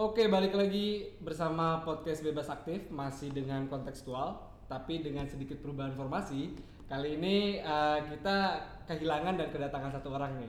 [0.00, 4.32] Oke, balik lagi bersama podcast Bebas Aktif masih dengan kontekstual
[4.64, 6.56] tapi dengan sedikit perubahan formasi.
[6.88, 10.48] Kali ini eh, kita kehilangan dan kedatangan satu orang nih.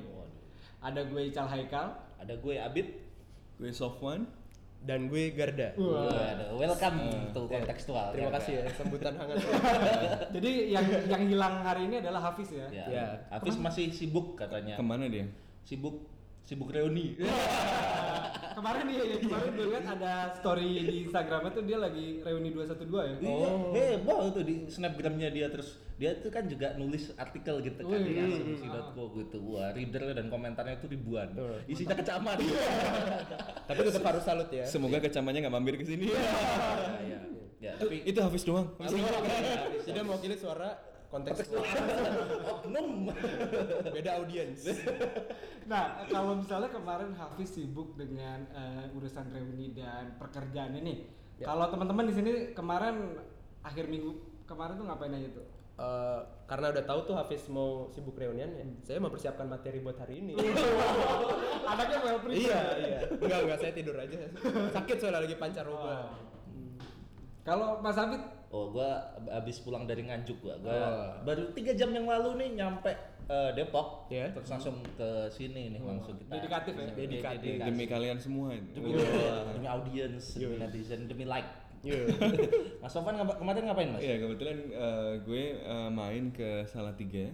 [0.79, 1.99] Ada gue Ical Haikal.
[2.23, 2.95] Ada gue Abid
[3.59, 4.23] Gue Sofwan.
[4.87, 5.75] dan gue Garda.
[5.75, 8.15] Waduh, welcome to kontekstual.
[8.15, 9.35] Terima ya, kasih ya sambutan hangat.
[10.39, 12.71] Jadi yang yang hilang hari ini adalah Hafiz ya.
[12.71, 12.85] Ya.
[12.87, 13.05] Ya.
[13.27, 14.79] Hafiz masih sibuk katanya.
[14.79, 15.27] Ke mana dia?
[15.67, 16.07] Sibuk
[16.47, 17.19] sibuk reuni.
[18.61, 22.93] Kemarin dia ya, kemarin gue lihat ada story di Instagramnya tuh dia lagi reuni 212
[22.93, 23.15] ya.
[23.25, 27.99] Iya, heboh itu di snapgramnya dia terus dia tuh kan juga nulis artikel gitu kan
[28.05, 28.37] di Wih.
[28.37, 29.37] asumsi.co gitu.
[29.49, 31.33] Wah, reader dan komentarnya itu ribuan.
[31.65, 32.37] Isinya kecaman.
[33.73, 34.69] Tapi tetap harus salut ya.
[34.69, 36.13] Semoga kecamannya nggak mampir ke sini.
[36.13, 36.21] Ya,
[37.01, 37.19] ya.
[37.61, 38.73] Ya, tapi Itu Hafiz doang.
[38.77, 40.73] Tidak mewakili suara
[41.11, 41.51] konteks
[42.47, 43.11] oknum.
[43.91, 44.63] beda audiens.
[45.61, 51.05] Nah, kalau misalnya kemarin Hafiz sibuk dengan eh, urusan reuni dan pekerjaan ini.
[51.37, 51.47] Ya.
[51.47, 53.15] Kalau teman-teman di sini kemarin
[53.61, 54.11] akhir minggu
[54.49, 55.47] kemarin tuh ngapain aja tuh?
[55.79, 60.19] Eh, karena udah tahu tuh Hafiz mau sibuk reunian ya, saya mempersiapkan materi buat hari
[60.19, 60.35] ini.
[61.71, 62.41] Anaknya well prepared.
[62.41, 62.99] iya, iya.
[63.07, 64.19] Enggak, enggak, saya tidur aja.
[64.75, 66.11] Sakit soalnya lagi pancaroba.
[67.47, 68.99] Kalau Mas Abid, Oh, gua
[69.31, 70.59] abis pulang dari Nganjuk gua.
[70.59, 71.23] Gua Oh.
[71.23, 72.91] baru tiga jam yang lalu nih nyampe
[73.25, 74.11] eh, Depok.
[74.11, 74.27] Ya.
[74.29, 76.35] Terus langsung ke sini nih langsung kita.
[76.35, 76.87] Dedikatif ya?
[76.91, 77.51] Dedikatif.
[77.57, 78.51] Demi kalian semua.
[78.51, 79.55] Demi, Wah.
[79.55, 81.47] demi audiens, demi netizen, demi like.
[81.81, 82.11] Iya.
[82.83, 84.03] Mas Sofan ngapa- kemarin ngapain mas?
[84.03, 87.31] Iya kebetulan eh, gue eh, main ke Salatiga.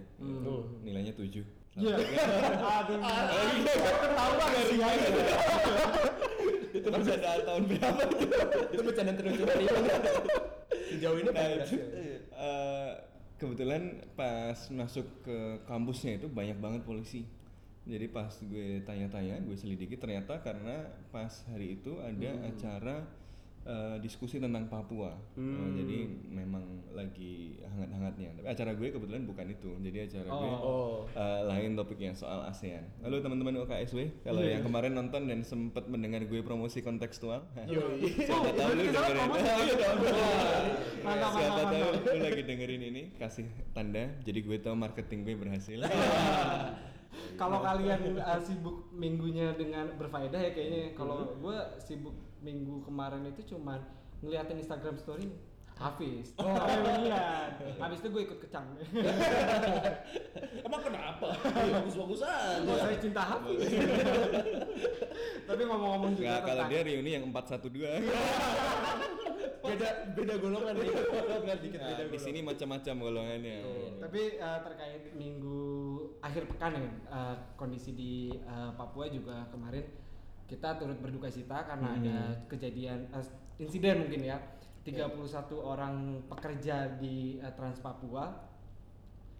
[0.80, 1.42] Nilainya 7
[1.76, 1.94] Iya.
[2.78, 2.98] Aduh.
[4.06, 4.88] Ketahuan sih ya.
[6.72, 8.02] Itu bercanda tahun berapa?
[8.70, 10.47] Itu bercanda ini.
[10.98, 11.78] Sejauh ini Nah, berhasil.
[12.34, 12.92] eh,
[13.38, 13.82] kebetulan
[14.18, 17.22] pas masuk ke kampusnya itu banyak banget polisi.
[17.88, 23.06] Jadi pas gue tanya-tanya, gue selidiki ternyata karena pas hari itu ada acara
[23.64, 25.16] eh, diskusi tentang Papua.
[25.34, 28.38] Eh, jadi memang lagi hangat-hangatnya.
[28.38, 29.70] Tapi acara gue kebetulan bukan itu.
[29.82, 31.06] Jadi acara gue Oh.
[31.10, 32.82] eh, lain topiknya soal ASEAN.
[33.02, 37.46] Halo teman-teman UKSW, kalau yang kemarin nonton dan sempat mendengar gue promosi kontekstual,
[38.28, 39.28] siapa tahu lu dengerin.
[39.32, 39.90] Iya
[41.38, 45.78] Siapa tahu lu lagi dengerin ini kasih tanda jadi gue tahu marketing gue berhasil
[47.38, 50.92] Kalau kalian uh, sibuk minggunya dengan berfaedah ya kayaknya.
[50.92, 53.82] Kalau gue sibuk minggu kemarin itu cuman
[54.22, 55.30] ngeliatin Instagram story
[55.78, 56.34] Hafiz.
[56.42, 57.54] Oh, reunian.
[57.78, 58.66] Habis itu gue ikut kecang.
[60.66, 61.30] Emang kenapa?
[61.38, 62.66] Iya, Bagus-bagus aja.
[62.66, 63.62] Oh, saya cinta Hafiz.
[65.48, 67.70] Tapi ngomong-ngomong juga Nggak, kalau tentang dia reuni yang 412
[69.68, 70.90] Beda beda golongan nih.
[70.96, 73.58] Golongan dikit beda nah, di sini macam-macam golongannya
[74.00, 75.62] Tapi uh, terkait minggu
[76.24, 78.12] akhir pekan ya, uh, kondisi di
[78.48, 79.86] uh, Papua juga kemarin
[80.48, 82.16] kita turut berduka cita karena ada
[82.48, 83.22] kejadian uh,
[83.60, 84.40] insiden mungkin ya
[84.82, 85.12] 31
[85.60, 88.32] orang pekerja di uh, Trans Papua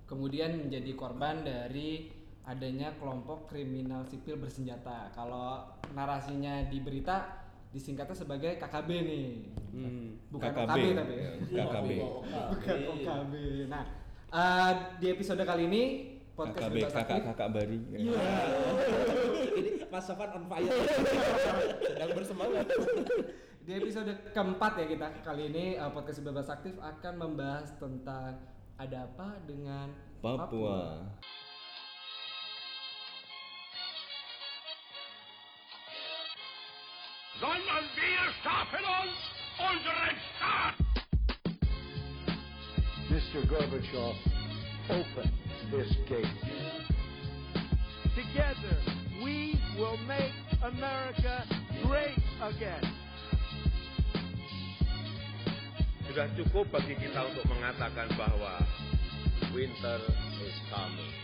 [0.04, 2.12] kemudian menjadi korban dari
[2.48, 5.12] adanya kelompok kriminal sipil bersenjata.
[5.12, 9.26] Kalau narasinya di berita disingkatnya sebagai KKB nih.
[9.76, 10.16] Hmm.
[10.32, 10.64] Bukan KKB.
[10.64, 11.14] OKB tapi.
[11.52, 11.90] Ya, KKB
[12.56, 13.34] Bukan OKB.
[13.68, 13.84] Nah,
[14.32, 15.82] eh, di episode kali ini
[16.38, 18.22] podcast KKB Bebas Aktif- kakak-kakak baru Iya.
[19.58, 20.70] Ini Mas Sofan on fire.
[21.82, 22.66] Sedang bersemangat.
[23.66, 28.38] Di episode keempat ya kita kali ini eh, podcast Bebas Aktif akan membahas tentang
[28.78, 29.90] ada apa dengan
[30.22, 31.02] Papua
[37.40, 39.18] sondern wir stapeln uns
[39.58, 40.74] unseren Staat.
[43.08, 43.40] Mr.
[43.46, 44.14] Gorbachev,
[44.88, 45.28] open
[45.70, 46.24] this gate.
[48.16, 48.76] Together,
[49.20, 50.32] we will make
[50.64, 51.44] America
[51.84, 52.84] great again.
[56.08, 58.64] Sudah cukup bagi kita untuk mengatakan bahwa
[59.52, 60.00] winter
[60.40, 61.14] is coming.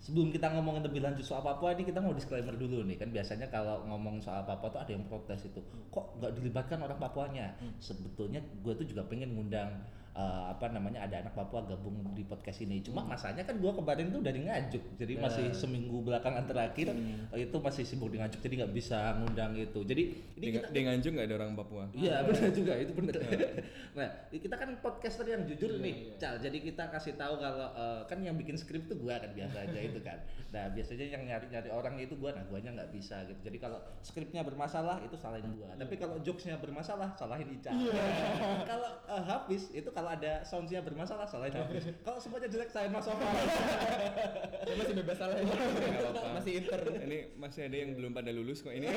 [0.00, 3.50] Sebelum kita ngomongin lebih lanjut soal Papua ini kita mau disclaimer dulu nih kan biasanya
[3.50, 5.58] kalau ngomong soal Papua tuh ada yang protes itu
[5.90, 9.82] kok nggak dilibatkan orang Papuanya sebetulnya gue tuh juga pengen ngundang
[10.16, 14.08] eh, apa namanya ada anak Papua gabung di podcast ini cuma masanya kan gue kemarin
[14.08, 16.96] tuh dari Nganjuk jadi masih seminggu belakangan terakhir
[17.36, 20.02] eh, itu masih sibuk di Nganjuk jadi nggak bisa ngundang itu jadi
[20.40, 23.14] ini di, kita di Nganjuk nggak ada orang Papua Iya benar juga itu benar.
[23.98, 26.36] nah kita kan podcaster yang jujur nih, Cal.
[26.40, 29.78] Jadi kita kasih tahu kalau eh, kan yang bikin skrip itu gua kan biasa aja
[29.80, 30.18] itu kan.
[30.52, 33.40] Nah biasanya yang nyari-nyari orang itu gua, nah guanya nggak bisa gitu.
[33.40, 35.72] Jadi kalau skripnya bermasalah itu salahin gua.
[35.76, 37.72] Tapi kalau jokesnya bermasalah salahin Ica.
[38.70, 41.90] kalau eh, Hafiz itu kalau ada soundsnya bermasalah salahin Hafiz.
[42.06, 43.06] Kalau semuanya jelek salahin Mas.
[43.06, 45.44] Saya masih bebas salah ya.
[46.36, 46.80] Masih inter.
[47.06, 48.88] ini masih ada yang belum pada lulus kok ini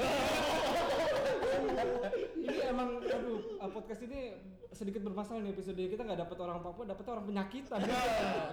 [2.39, 4.33] ini emang aduh uh, podcast ini
[4.69, 7.79] sedikit bermasalah nih episode kita nggak dapat orang Papua, dapat orang penyakitan.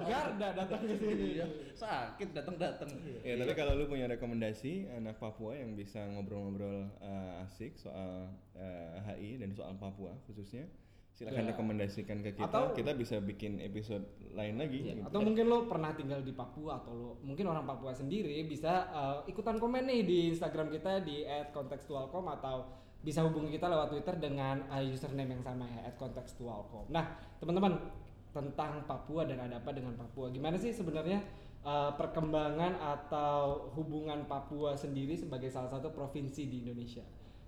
[0.08, 1.26] Garda datang ke sini.
[1.36, 2.88] Iya, sakit datang-datang.
[3.20, 8.96] Ya, tapi kalau lu punya rekomendasi anak Papua yang bisa ngobrol-ngobrol uh, asik soal uh,
[9.04, 10.64] HI dan soal Papua khususnya,
[11.16, 11.56] silahkan Ya.
[11.56, 12.44] rekomendasikan ke kita.
[12.44, 14.04] Atau- kita bisa bikin episode
[14.36, 14.84] lain lagi.
[14.84, 15.00] gitu.
[15.00, 19.24] Atau mungkin lo pernah tinggal di Papua atau lo mungkin orang Papua sendiri bisa uh,
[19.24, 21.24] ikutan komen nih di Instagram kita di
[21.56, 22.68] @contextualcom atau
[23.00, 26.92] bisa hubungi kita lewat Twitter dengan uh, username yang sama ya @contextualcom.
[26.92, 27.80] Nah, teman-teman
[28.36, 30.28] tentang Papua dan ada apa dengan Papua.
[30.28, 31.24] Gimana sih sebenarnya
[31.64, 37.00] uh, perkembangan atau hubungan Papua sendiri sebagai salah satu provinsi di Indonesia?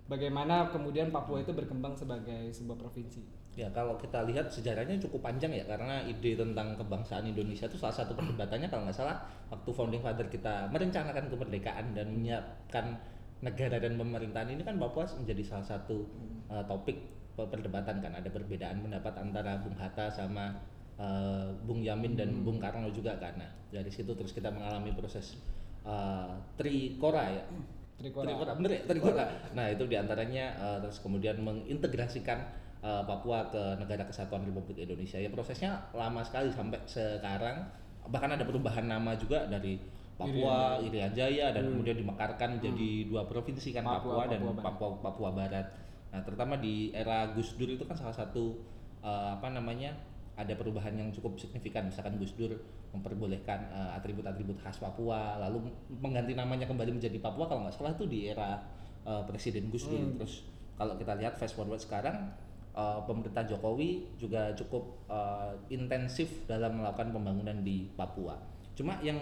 [0.09, 3.21] Bagaimana kemudian Papua itu berkembang sebagai sebuah provinsi?
[3.59, 7.91] Ya kalau kita lihat sejarahnya cukup panjang ya karena ide tentang kebangsaan Indonesia itu salah
[7.91, 9.19] satu perdebatannya kalau nggak salah
[9.51, 12.95] waktu founding father kita merencanakan kemerdekaan dan menyiapkan
[13.43, 16.07] negara dan pemerintahan ini kan Papua menjadi salah satu
[16.47, 17.03] uh, topik
[17.35, 20.55] pe- perdebatan kan ada perbedaan pendapat antara Bung Hatta sama
[20.95, 23.19] uh, Bung Yamin dan Bung Karno juga.
[23.19, 25.35] Nah, dari situ terus kita mengalami proses
[25.83, 27.43] uh, trikora ya.
[27.99, 28.27] Trikora.
[28.31, 28.81] Trikora, bener ya?
[28.87, 29.25] Trikora.
[29.51, 35.19] Nah, itu di antaranya uh, terus kemudian mengintegrasikan uh, Papua ke Negara Kesatuan Republik Indonesia.
[35.19, 37.67] Ya prosesnya lama sekali sampai sekarang.
[38.09, 39.77] Bahkan ada perubahan nama juga dari
[40.19, 44.65] Papua, Irian Jaya, dan kemudian dimekarkan menjadi dua provinsi kan Papua, Papua, dan Papua Barat.
[44.67, 45.67] Papua, Papua Barat.
[46.09, 48.59] Nah, terutama di era Gus Dur itu kan salah satu
[48.99, 49.95] uh, apa namanya
[50.35, 51.87] ada perubahan yang cukup signifikan.
[51.87, 52.51] Misalkan Gus Dur
[52.91, 58.03] memperbolehkan uh, atribut-atribut khas Papua, lalu mengganti namanya kembali menjadi Papua kalau nggak salah itu
[58.03, 58.59] di era
[59.07, 60.19] uh, Presiden Gus Dur.
[60.19, 60.43] Terus
[60.75, 62.27] kalau kita lihat fast forward sekarang
[62.79, 68.39] uh, pemerintah Jokowi juga cukup uh, intensif dalam melakukan pembangunan di Papua.
[68.79, 69.19] Cuma yang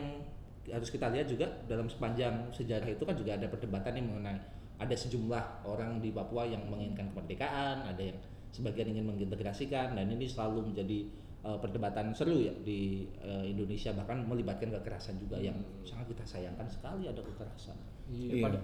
[0.69, 4.39] harus kita lihat juga dalam sepanjang sejarah itu kan juga ada perdebatan nih mengenai
[4.77, 8.17] ada sejumlah orang di Papua yang menginginkan kemerdekaan, ada yang
[8.53, 11.09] sebagian ingin mengintegrasikan dan ini selalu menjadi
[11.41, 16.69] uh, perdebatan seru ya di uh, Indonesia bahkan melibatkan kekerasan juga yang sangat kita sayangkan
[16.69, 17.77] sekali ada kekerasan.
[18.13, 18.61] Iya.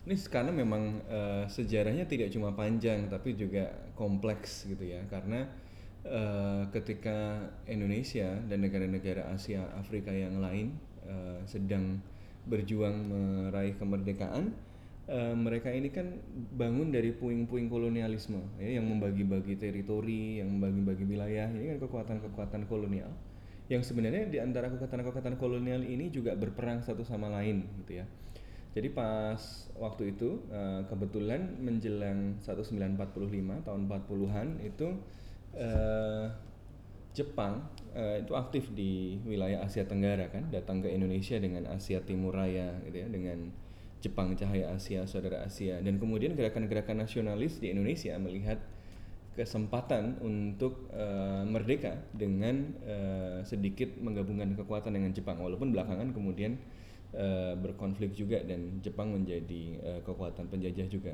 [0.00, 5.44] Ini sekarang memang eh, sejarahnya tidak cuma panjang tapi juga kompleks gitu ya karena
[6.08, 12.00] eh, ketika Indonesia dan negara-negara Asia Afrika yang lain eh, sedang
[12.48, 14.56] berjuang meraih kemerdekaan
[15.04, 16.16] eh, mereka ini kan
[16.56, 23.12] bangun dari puing-puing kolonialisme ya yang membagi-bagi teritori yang membagi-bagi wilayah ini kan kekuatan-kekuatan kolonial
[23.70, 28.06] yang sebenarnya di antara kekuatan-kekuatan kolonial ini juga berperang satu sama lain gitu ya.
[28.70, 29.40] Jadi pas
[29.74, 34.88] waktu itu eh, kebetulan menjelang 1945 tahun 40-an itu
[35.58, 36.26] eh,
[37.10, 37.66] Jepang
[37.98, 42.78] eh, itu aktif di wilayah Asia Tenggara kan, datang ke Indonesia dengan Asia Timur Raya
[42.86, 43.50] gitu ya, dengan
[44.00, 45.82] Jepang Cahaya Asia, Saudara Asia.
[45.82, 48.62] Dan kemudian gerakan-gerakan nasionalis di Indonesia melihat
[49.34, 55.38] kesempatan untuk eh, merdeka dengan eh, sedikit menggabungkan kekuatan dengan Jepang.
[55.42, 56.56] Walaupun belakangan kemudian
[57.14, 61.12] eh, berkonflik juga dan Jepang menjadi eh, kekuatan penjajah juga.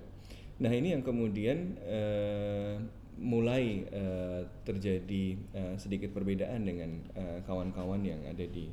[0.60, 2.80] Nah ini yang kemudian eh,
[3.16, 5.24] mulai eh, terjadi
[5.56, 6.90] eh, sedikit perbedaan dengan
[7.48, 8.68] kawan-kawan yang ada di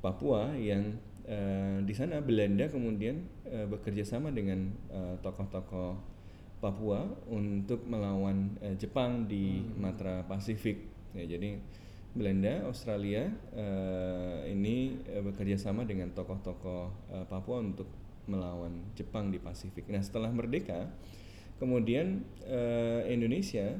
[0.00, 4.72] Papua yang eh, di sana Belanda kemudian eh, bekerja sama dengan
[5.20, 6.16] tokoh-tokoh
[6.56, 10.88] Papua untuk melawan eh, Jepang di Matra Pasifik.
[11.12, 11.60] Ya, jadi
[12.16, 17.86] Belanda, Australia eh, ini eh, bekerja sama dengan tokoh-tokoh eh, Papua untuk
[18.24, 19.86] melawan Jepang di Pasifik.
[19.92, 20.88] Nah, setelah merdeka,
[21.60, 23.76] kemudian eh, Indonesia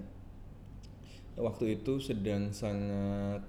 [1.41, 3.41] waktu itu sedang sangat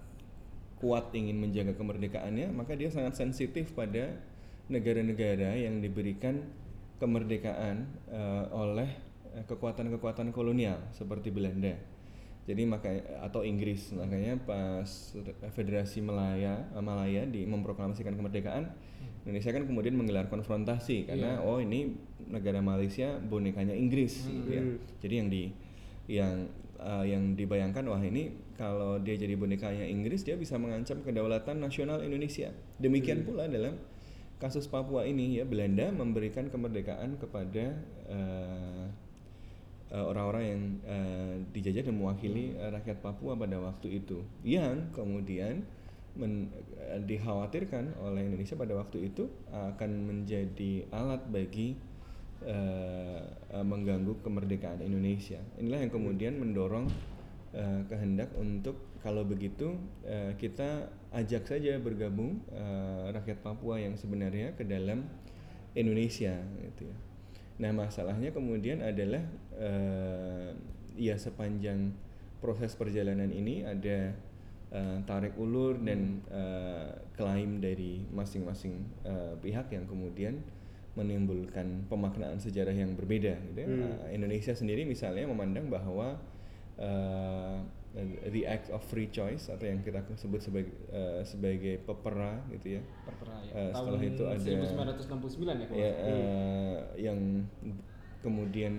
[0.79, 4.15] kuat ingin menjaga kemerdekaannya, maka dia sangat sensitif pada
[4.72, 6.48] negara-negara yang diberikan
[6.98, 8.89] kemerdekaan eh, oleh
[9.36, 11.97] eh, kekuatan-kekuatan kolonial seperti Belanda.
[12.48, 12.89] Jadi maka
[13.20, 13.92] atau Inggris.
[13.92, 14.88] Makanya pas
[15.51, 18.72] Federasi Malaya Malaya di memproklamasikan kemerdekaan
[19.27, 22.00] Indonesia kan kemudian menggelar konfrontasi karena oh ini
[22.32, 24.63] negara Malaysia bonekanya Inggris gitu ya.
[25.04, 25.44] Jadi yang di
[26.08, 26.36] yang
[26.80, 32.00] eh, yang dibayangkan wah ini kalau dia jadi bonekanya Inggris dia bisa mengancam kedaulatan nasional
[32.00, 32.56] Indonesia.
[32.80, 33.75] Demikian pula dalam
[34.39, 37.75] kasus Papua ini ya Belanda memberikan kemerdekaan kepada
[38.08, 39.06] eh, eh,
[39.96, 45.63] orang-orang yang eh, dijajah dan mewakili eh, rakyat Papua pada waktu itu yang kemudian
[46.20, 51.79] men- eh, dikhawatirkan oleh Indonesia pada waktu itu akan menjadi alat bagi
[52.44, 53.24] eh,
[53.56, 55.39] eh, mengganggu kemerdekaan Indonesia.
[55.56, 56.91] Inilah yang kemudian mendorong
[57.56, 59.72] eh, kehendak untuk kalau begitu
[60.03, 65.08] eh, kita ajak saja bergabung eh, rakyat Papua yang sebenarnya ke dalam
[65.77, 66.98] Indonesia gitu ya.
[67.57, 69.21] Nah masalahnya kemudian adalah
[69.57, 70.53] eh,
[70.97, 71.93] ya sepanjang
[72.37, 74.13] proses perjalanan ini ada
[74.69, 80.37] eh, tarik ulur dan eh, klaim dari masing-masing eh, pihak yang kemudian
[80.97, 83.37] menimbulkan pemaknaan sejarah yang berbeda.
[83.53, 83.67] Gitu ya.
[83.69, 86.17] Eh, Indonesia sendiri misalnya memandang bahwa
[86.77, 87.57] eh,
[88.27, 92.82] the act of free choice atau yang kita sebut sebagai eh, sebagai pepera gitu ya.
[93.03, 93.51] Perpera ya.
[93.72, 95.08] Tahun setelah itu ada 1969
[95.58, 96.06] ya kalau ya, salah.
[96.06, 97.20] eh, yang
[98.20, 98.74] kemudian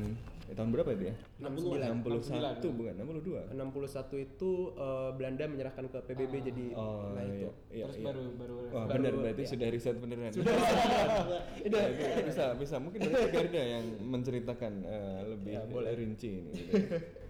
[0.45, 1.15] eh, tahun berapa itu ya?
[1.41, 2.63] 69.
[2.63, 3.55] 61 bukan 62.
[3.55, 7.35] 61 itu eh, Belanda menyerahkan ke PBB jadi Oh, nah itu.
[7.35, 8.07] iya, iya, Terus iya.
[8.07, 9.51] baru baru Wah baru- benar berarti iya.
[9.51, 10.31] sudah riset beneran.
[10.31, 11.77] Sudah Ya, itu
[12.29, 15.91] bisa bisa mungkin dari Garda yang menceritakan eh, lebih Ya, boleh.
[15.93, 16.51] rinci ini.
[16.55, 16.73] gitu.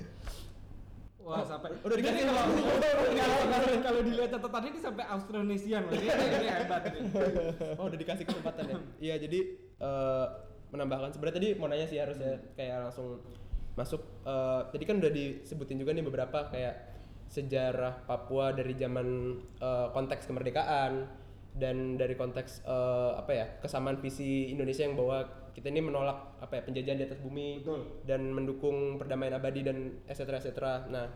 [1.29, 3.21] Wah, sampai udah dikasih Ini
[3.53, 5.93] kalau kalau dilihat catatan ini sampai Austronesian loh.
[5.93, 7.01] Ini, ini hebat ini.
[7.77, 8.77] Oh udah dikasih kesempatan ya?
[8.97, 9.39] Iya jadi
[9.77, 10.27] eh,
[10.73, 13.21] menambahkan sebenarnya tadi mau nanya sih harusnya kayak langsung
[13.77, 14.01] masuk.
[14.25, 16.75] eh, tadi kan udah disebutin juga nih beberapa kayak
[17.29, 21.13] sejarah Papua dari zaman eh, konteks kemerdekaan
[21.61, 26.59] dan dari konteks eh, apa ya kesamaan visi Indonesia yang bahwa kita ini menolak apa
[26.59, 27.81] ya penjajahan di atas bumi Betul.
[28.05, 30.51] dan mendukung perdamaian abadi dan etc etc.
[30.89, 31.07] Nah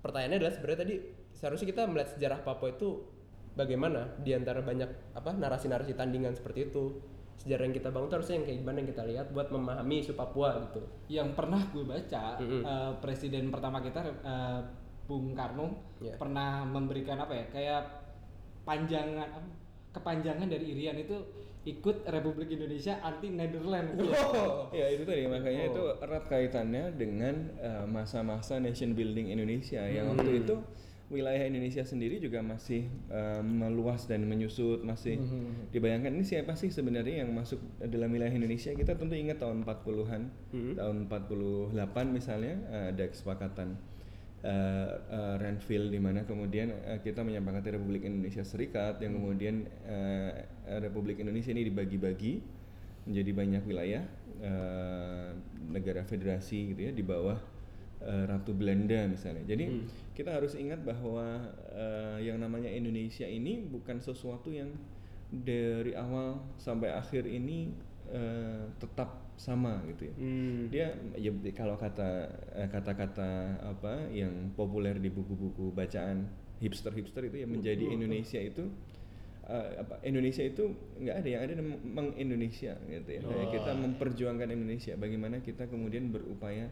[0.00, 0.94] pertanyaannya adalah sebenarnya tadi
[1.34, 3.02] seharusnya kita melihat sejarah Papua itu
[3.54, 7.02] bagaimana di antara banyak apa narasi-narasi tandingan seperti itu
[7.38, 10.12] sejarah yang kita bangun itu harusnya yang kayak gimana yang kita lihat buat memahami isu
[10.14, 12.62] Papua gitu Yang pernah gue baca Mm-mm.
[12.66, 14.60] eh, presiden pertama kita eh,
[15.06, 16.14] Bung Karno Iya.
[16.14, 17.82] pernah memberikan apa ya kayak
[18.62, 19.26] panjangan
[19.90, 21.16] kepanjangan dari Irian itu
[21.68, 24.00] ikut Republik Indonesia anti Netherlands.
[24.78, 25.28] ya itu tadi.
[25.28, 29.84] Makanya itu erat kaitannya dengan eh, masa-masa nation building Indonesia.
[29.84, 30.56] Yang waktu itu
[31.08, 35.20] wilayah Indonesia sendiri juga masih eh, meluas dan menyusut masih
[35.72, 38.72] dibayangkan ini siapa sih sebenarnya yang masuk dalam wilayah Indonesia?
[38.72, 40.22] Kita tentu ingat tahun 40-an
[40.76, 41.72] tahun 48
[42.08, 43.76] misalnya eh, ada kesepakatan
[44.44, 50.46] eh, eh, Renville di mana kemudian eh, kita menyepakati Republik Indonesia Serikat yang kemudian eh,
[50.78, 52.34] Republik Indonesia ini dibagi-bagi
[53.08, 54.04] menjadi banyak wilayah
[54.42, 55.28] eh,
[55.70, 57.38] negara federasi gitu ya di bawah
[57.98, 59.42] Ratu Belanda misalnya.
[59.42, 59.82] Jadi
[60.14, 64.70] kita harus ingat bahwa eh, yang namanya Indonesia ini bukan sesuatu yang
[65.28, 67.74] dari awal sampai akhir ini
[68.14, 70.14] eh, tetap sama gitu ya.
[70.68, 73.30] Dia ya kalau kata eh, kata-kata
[73.62, 76.26] apa yang populer di buku-buku bacaan
[76.58, 78.66] hipster-hipster itu ya menjadi Indonesia itu
[79.46, 83.20] eh, apa Indonesia itu nggak ada yang ada meng- meng-Indonesia gitu ya.
[83.24, 84.92] Kayak kita memperjuangkan Indonesia.
[84.98, 86.66] Bagaimana kita kemudian berupaya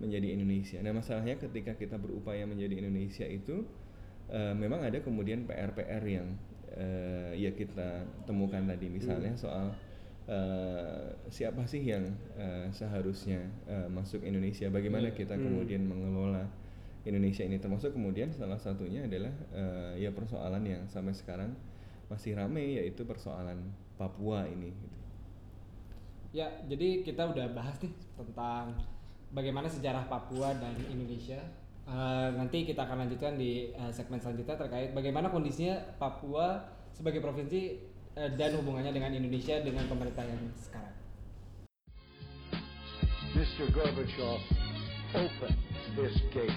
[0.00, 0.78] menjadi Indonesia.
[0.80, 3.68] Nah masalahnya ketika kita berupaya menjadi Indonesia itu
[4.32, 6.28] eh, memang ada kemudian PR-PR yang
[6.72, 9.76] eh, ya kita temukan tadi misalnya soal
[10.28, 12.04] eh, siapa sih yang
[12.36, 14.68] eh, seharusnya eh, masuk Indonesia.
[14.68, 16.44] Bagaimana kita kemudian mengelola
[17.08, 21.56] Indonesia ini termasuk kemudian salah satunya adalah eh, ya persoalan yang sampai sekarang
[22.12, 23.58] masih ramai yaitu persoalan
[23.96, 24.70] Papua ini.
[24.70, 24.96] gitu.
[26.28, 28.76] Ya, jadi kita udah bahas nih tentang
[29.32, 31.40] bagaimana sejarah Papua dan Indonesia.
[31.88, 36.60] Eh, nanti kita akan lanjutkan di eh, segmen selanjutnya terkait bagaimana kondisinya Papua
[36.92, 37.80] sebagai provinsi
[38.18, 40.96] eh, dan hubungannya dengan Indonesia dengan pemerintah yang sekarang.
[43.38, 43.70] Mr.
[43.70, 44.42] Gorbachev,
[45.14, 45.54] open
[45.94, 46.50] this gate.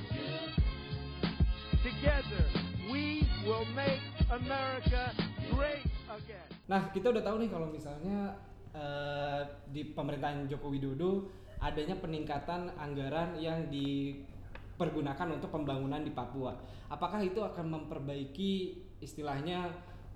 [1.85, 2.45] Together,
[2.89, 4.01] we will make
[4.33, 5.13] America
[5.53, 6.47] great again.
[6.65, 8.33] Nah, kita udah tahu nih kalau misalnya
[8.73, 11.29] eh, di pemerintahan Joko Widodo
[11.61, 16.57] adanya peningkatan anggaran yang dipergunakan untuk pembangunan di Papua.
[16.89, 19.69] Apakah itu akan memperbaiki istilahnya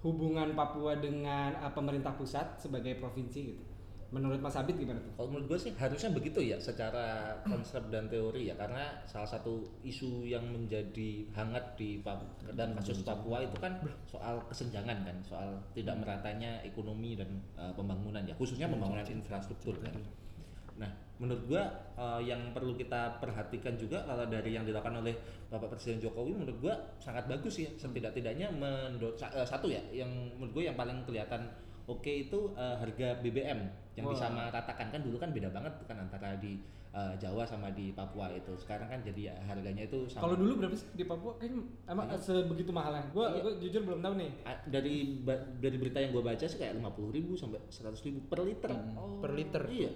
[0.05, 3.63] hubungan Papua dengan eh, pemerintah pusat sebagai provinsi gitu?
[4.13, 5.11] Menurut Mas Abid gimana tuh?
[5.17, 9.65] Kalau menurut gue sih harusnya begitu ya secara konsep dan teori ya karena salah satu
[9.81, 15.57] isu yang menjadi hangat di Papua dan kasus Papua itu kan soal kesenjangan kan soal
[15.73, 19.91] tidak meratanya ekonomi dan uh, pembangunan ya khususnya pembangunan infrastruktur kan.
[20.75, 21.63] Nah menurut gua
[21.95, 25.15] uh, yang perlu kita perhatikan juga kalau dari yang dilakukan oleh
[25.47, 30.11] Bapak Presiden Jokowi menurut gua sangat bagus ya setidak-tidaknya mendo- sa- eh, satu ya yang
[30.35, 31.47] menurut gue yang paling kelihatan
[31.85, 33.59] oke itu uh, harga BBM
[33.93, 36.59] yang bisa meratakan kan dulu kan beda banget kan antara di
[36.91, 40.51] uh, Jawa sama di Papua itu sekarang kan jadi ya harganya itu sama Kalau dulu
[40.59, 41.31] berapa sih di Papua?
[41.37, 43.07] Kayaknya emang sebegitu mahalnya.
[43.09, 43.39] Gua, Iya.
[43.39, 44.31] gua jujur belum tahu nih.
[44.65, 48.39] Dari ba- dari berita yang gue baca sih kayak 50.000 ribu sampai 100.000 ribu per
[48.41, 49.21] liter Oh.
[49.21, 49.91] per liter iya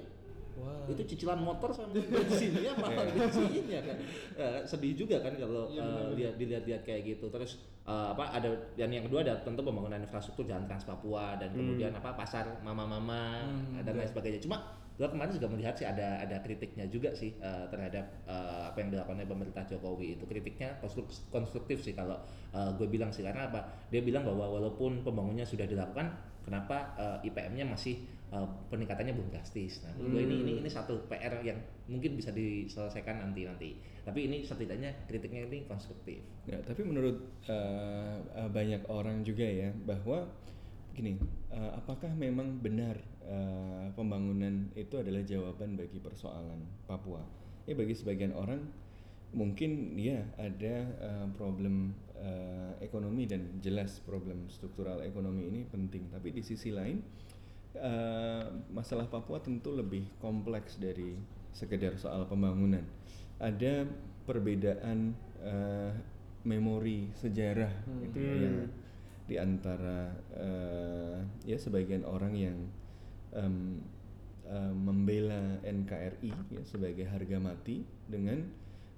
[0.59, 0.83] wah.
[0.85, 3.97] Itu cicilan motor sama bensinnya malah bensinnya kan.
[4.35, 6.15] Eh, sedih juga kan kalau Iya, eh, benar-benar.
[6.15, 7.25] lihat dilihat-lihat kayak gitu.
[7.27, 7.51] Terus
[7.83, 11.91] eh, apa ada dan yang kedua ada tentu pembangunan infrastruktur jalan Trans Papua dan kemudian
[11.91, 14.39] apa pasar mama-mama Hmm, dan lain sebagainya.
[14.39, 14.59] Cuma
[14.99, 18.91] gua kemarin juga melihat sih ada ada kritiknya juga sih eh, terhadap eh, apa yang
[18.91, 20.23] dilakukan oleh pemerintah Jokowi itu.
[20.25, 23.21] Kritiknya konstruk- konstruktif sih kalau gue bilang sih.
[23.21, 23.61] Karena apa?
[23.87, 26.11] Dia bilang bahwa walaupun pembangunannya sudah dilakukan
[26.43, 31.41] kenapa eh, IPM-nya masih eh, peningkatannya belum drastis nah gua ini ini ini satu PR
[31.41, 31.57] yang
[31.89, 33.69] mungkin bisa diselesaikan nanti nanti
[34.05, 39.69] tapi ini setidaknya kritiknya ini konstruktif Ya, tapi menurut uh, uh, banyak orang juga ya
[39.85, 40.25] bahwa
[40.97, 41.21] gini,
[41.53, 47.21] uh, apakah memang benar uh, pembangunan itu adalah jawaban bagi persoalan Papua?
[47.69, 48.65] Ya bagi sebagian orang
[49.29, 56.09] mungkin ya ada uh, problem uh, ekonomi dan jelas problem struktural ekonomi ini penting.
[56.09, 56.97] Tapi di sisi lain
[57.77, 61.19] uh, masalah Papua tentu lebih kompleks dari
[61.53, 62.85] sekedar soal pembangunan.
[63.37, 63.85] Ada
[64.25, 65.91] perbedaan uh,
[66.47, 67.73] memori sejarah
[68.09, 68.57] gitu ya, yang
[69.29, 72.57] di antara uh, ya sebagian orang yang
[73.35, 73.81] em,
[74.45, 78.41] eh, membela NKRI ya sebagai harga mati dengan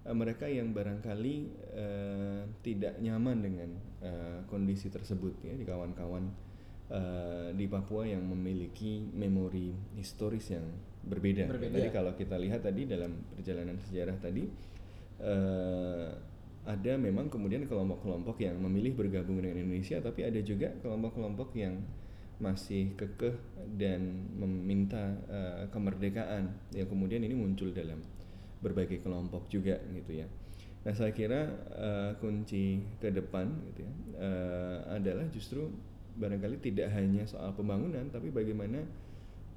[0.08, 1.36] eh, mereka yang barangkali
[1.76, 3.70] eh, tidak nyaman dengan
[4.04, 6.32] eh, kondisi tersebut ya di kawan-kawan
[6.92, 10.68] eh, di Papua yang memiliki memori historis yang
[11.08, 11.48] berbeda.
[11.48, 11.80] Berbeda.
[11.80, 14.44] Tadi kalau kita lihat tadi dalam perjalanan sejarah tadi
[15.24, 16.10] eh,
[16.62, 21.82] ada memang kemudian kelompok-kelompok yang memilih bergabung dengan Indonesia, tapi ada juga kelompok-kelompok yang
[22.42, 23.38] masih kekeh
[23.78, 28.02] dan meminta eh, kemerdekaan yang kemudian ini muncul dalam
[28.62, 30.28] berbagai kelompok juga gitu ya.
[30.82, 35.70] Nah saya kira eh, kunci ke depan gitu ya eh, adalah justru
[36.18, 38.84] barangkali tidak hanya soal pembangunan tapi bagaimana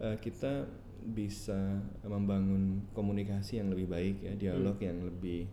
[0.00, 0.66] eh, kita
[1.04, 5.44] bisa membangun komunikasi yang lebih baik ya dialog yang lebih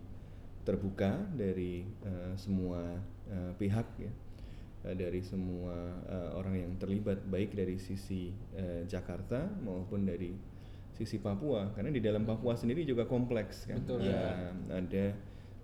[0.62, 4.12] terbuka dari eh, semua eh, pihak ya.
[4.82, 5.74] Eh, dari semua
[6.10, 10.34] eh, orang yang terlibat baik dari sisi eh, Jakarta maupun dari
[10.94, 11.70] sisi Papua.
[11.74, 13.78] Karena di dalam Papua sendiri juga kompleks kan.
[13.82, 14.10] Betul.
[14.10, 15.14] Ya, ada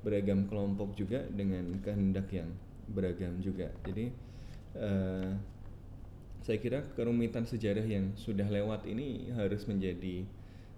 [0.06, 2.54] beragam kelompok juga dengan kehendak yang
[2.86, 3.74] beragam juga.
[3.82, 4.14] Jadi
[4.76, 5.33] eh,
[6.44, 10.24] saya kira kerumitan sejarah yang sudah lewat ini harus menjadi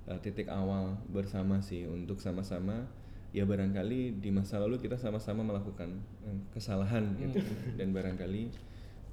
[0.06, 2.86] eh, titik awal bersama sih untuk sama-sama
[3.30, 7.38] ya barangkali di masa lalu kita sama-sama melakukan eh, kesalahan gitu
[7.78, 8.50] dan barangkali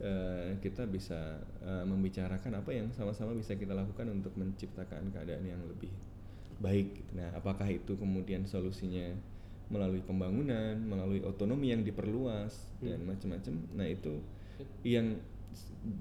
[0.01, 5.61] eh, kita bisa eh, membicarakan apa yang sama-sama bisa kita lakukan untuk menciptakan keadaan yang
[5.69, 5.93] lebih
[6.57, 7.13] baik.
[7.13, 9.13] Nah, apakah itu kemudian solusinya
[9.67, 13.53] melalui pembangunan, melalui otonomi yang diperluas dan macam-macam.
[13.75, 14.23] Nah, itu
[14.83, 15.17] yang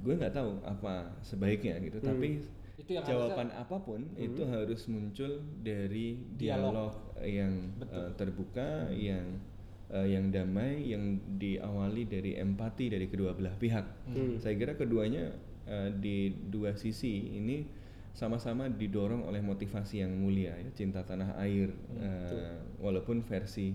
[0.03, 1.99] gue nggak tahu apa sebaiknya gitu.
[2.03, 2.43] Tapi
[2.77, 6.93] Itu yang jawaban apa pun itu harus muncul dari dialog,
[7.25, 9.41] yang eh, terbuka, yang
[9.89, 13.87] eh, yang damai, yang diawali dari empati dari kedua belah pihak.
[14.37, 15.33] Saya kira keduanya
[15.65, 17.65] eh, di dua sisi ini
[18.13, 23.73] sama-sama didorong oleh motivasi yang mulia ya cinta tanah air Eh, walaupun versi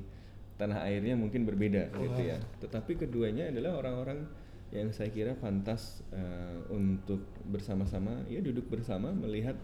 [0.57, 2.37] tanah airnya mungkin berbeda gitu ya.
[2.61, 4.29] Tetapi keduanya adalah orang-orang
[4.71, 9.55] yang saya kira pantas eh, untuk bersama-sama ya duduk bersama melihat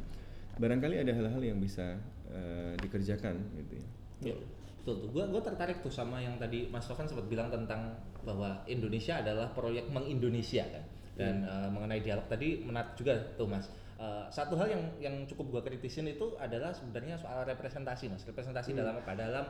[0.55, 1.95] barangkali ada hal-hal yang bisa
[2.27, 4.33] eh, dikerjakan gitu ya Ya,
[4.81, 5.09] betul tuh.
[5.13, 7.93] Gua gua tertarik tuh sama yang tadi Mas Sofan sempat bilang tentang
[8.25, 10.81] bahwa Indonesia adalah proyek mengindonesia kan.
[11.13, 11.53] Dan Iya.
[11.53, 13.69] eh, mengenai dialog tadi menarik juga tuh Mas.
[13.97, 18.25] Eh, satu hal yang yang cukup gua kritisin itu adalah sebenarnya soal representasi Mas.
[18.25, 18.81] Representasi Hmm.
[18.81, 19.13] dalam apa?
[19.13, 19.45] Dalam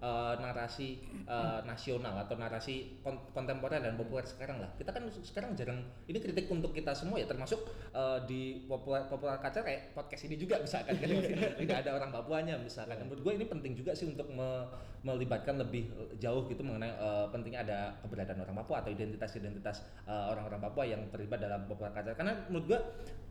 [0.00, 4.72] eh, narasi eh, nasional atau narasi kon- kontemporer dan populer sekarang lah.
[4.74, 7.60] Kita kan sekarang jarang ini kritik untuk kita semua ya termasuk
[7.90, 11.08] eh, di populer populer culture kayak podcast ini juga misalkan kan
[11.60, 12.96] tidak ada orang Papuanya misalkan.
[12.96, 14.66] Dan Menurut gue ini penting juga sih untuk me-
[15.00, 20.60] melibatkan lebih jauh gitu mengenai eh, pentingnya ada keberadaan orang Papua atau identitas-identitas eh, orang-orang
[20.60, 22.16] Papua yang terlibat dalam populer culture.
[22.16, 22.80] Karena menurut gue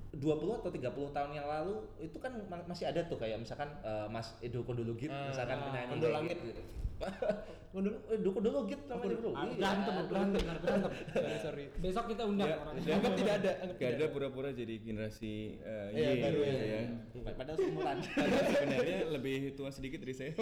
[0.09, 0.25] 20
[0.57, 4.33] atau 30 tahun yang lalu itu kan ma- masih ada tuh kayak misalkan eh, Mas
[4.41, 6.39] Edo Kondologit misalkan penyanyi Kondol kayak
[6.99, 7.15] Langit.
[7.23, 7.57] gitu.
[7.69, 9.29] Kondol Edo Kondologit namanya bro.
[9.31, 9.53] Ah, Iya.
[9.61, 10.91] berantem berantem berantem
[11.45, 15.87] sorry besok kita undang orangnya anggap tidak ada Gak tidak ada pura-pura jadi generasi eh,
[15.93, 16.79] Iya, Y baru gitu ya.
[16.81, 17.31] ya.
[17.37, 17.97] Padahal seumuran.
[18.57, 20.33] Sebenarnya lebih tua sedikit dari saya.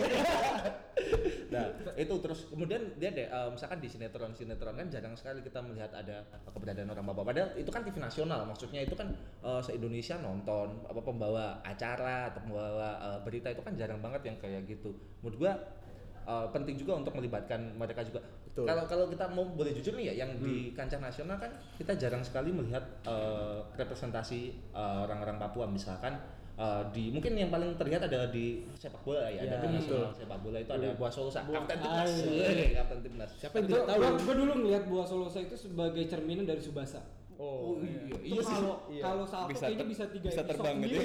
[1.47, 5.59] nah itu terus kemudian dia deh eh, misalkan di sinetron sinetron kan jarang sekali kita
[5.59, 9.11] melihat ada keberadaan orang Papua padahal itu kan TV nasional maksudnya itu kan
[9.43, 14.31] eh, se Indonesia nonton apa pembawa acara atau pembawa eh, berita itu kan jarang banget
[14.31, 15.53] yang kayak gitu menurut gua
[16.27, 18.19] eh, penting juga untuk melibatkan mereka juga.
[18.47, 18.65] Betul.
[18.65, 22.25] kalau kalau kita mau boleh jujur nih ya yang di kancah nasional kan kita jarang
[22.25, 24.39] sekali melihat eh, representasi
[24.75, 25.69] eh, orang-orang Papua.
[25.69, 26.17] Misalkan
[26.57, 30.11] eh, di mungkin yang paling terlihat adalah di sepak bola ya, ada Ya, tim nasional
[30.11, 31.45] sepak bola itu ada Buah Solosa.
[31.47, 32.11] Kapten timnas.
[32.25, 32.49] Iya.
[32.83, 33.31] Kapten timnas.
[33.37, 33.99] Siapa yang tidak tahu?
[34.01, 36.99] gua, gua dulu ngelihat Buah Solosa itu sebagai cerminan dari Subasa
[37.37, 38.17] Oh, iya.
[38.17, 39.03] Itu kalau Iya.
[39.03, 40.99] kalau Salto Bisa kayaknya bisa tiga bisa terbang gitu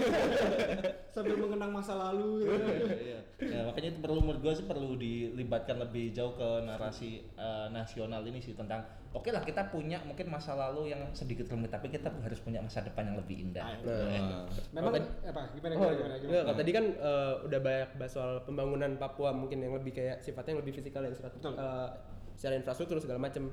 [1.14, 2.86] sambil mengenang masa lalu gitu.
[2.88, 3.20] Iya.
[3.42, 8.22] Ya, makanya itu perlu menurut gue sih perlu dilibatkan lebih jauh ke narasi eh, nasional
[8.22, 8.80] ini sih tentang
[9.12, 12.80] oke lah kita punya mungkin masa lalu yang sedikit rumit tapi kita harus punya masa
[12.80, 13.68] depan yang lebih indah.
[13.78, 16.42] Nah, Memang tadi- apa gimana Oh, gimana gimana, gimana?
[16.42, 20.56] kalau tadi kan eh, udah banyak bahas soal pembangunan Papua mungkin yang lebih kayak sifatnya
[20.56, 21.52] yang lebih fisikal yang serat, Betul.
[21.54, 21.88] eh,
[22.32, 23.52] secara infrastruktur segala macam.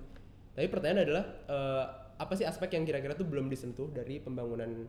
[0.50, 1.86] Tapi pertanyaan adalah eh,
[2.20, 4.86] apa sih aspek yang kira-kira tuh belum disentuh dari pembangunan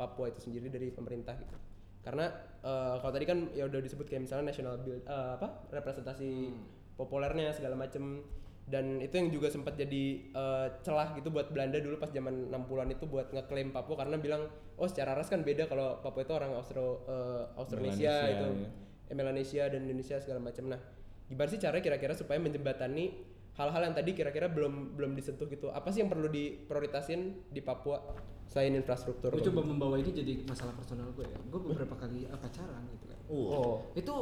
[0.00, 1.52] Papua itu sendiri dari pemerintah gitu?
[2.00, 2.32] Karena
[2.64, 6.48] eh, kalau tadi kan ya udah disebut kayak misalnya national build eh, apa representasi
[6.96, 8.24] populernya segala macam
[8.70, 12.88] dan itu yang juga sempat jadi eh, celah gitu buat Belanda dulu pas zaman 60-an
[12.96, 14.48] itu buat ngeklaim Papua karena bilang
[14.80, 18.68] oh secara ras kan beda kalau Papua itu orang Austro eh, Austronesia itu ya.
[19.12, 20.70] eh, Melanesia dan Indonesia segala macam.
[20.72, 20.80] Nah,
[21.28, 23.12] gimana sih cara kira-kira supaya menjembatani
[23.60, 25.68] hal-hal yang tadi kira-kira belum belum disentuh gitu?
[25.68, 28.00] Apa sih yang perlu diprioritasin di Papua
[28.48, 29.28] selain infrastruktur?
[29.28, 31.38] Gue coba membawa ini jadi masalah personal gue ya.
[31.52, 33.18] Gue beberapa kali uh, pacaran gitu kan.
[33.28, 34.14] Oh, Itu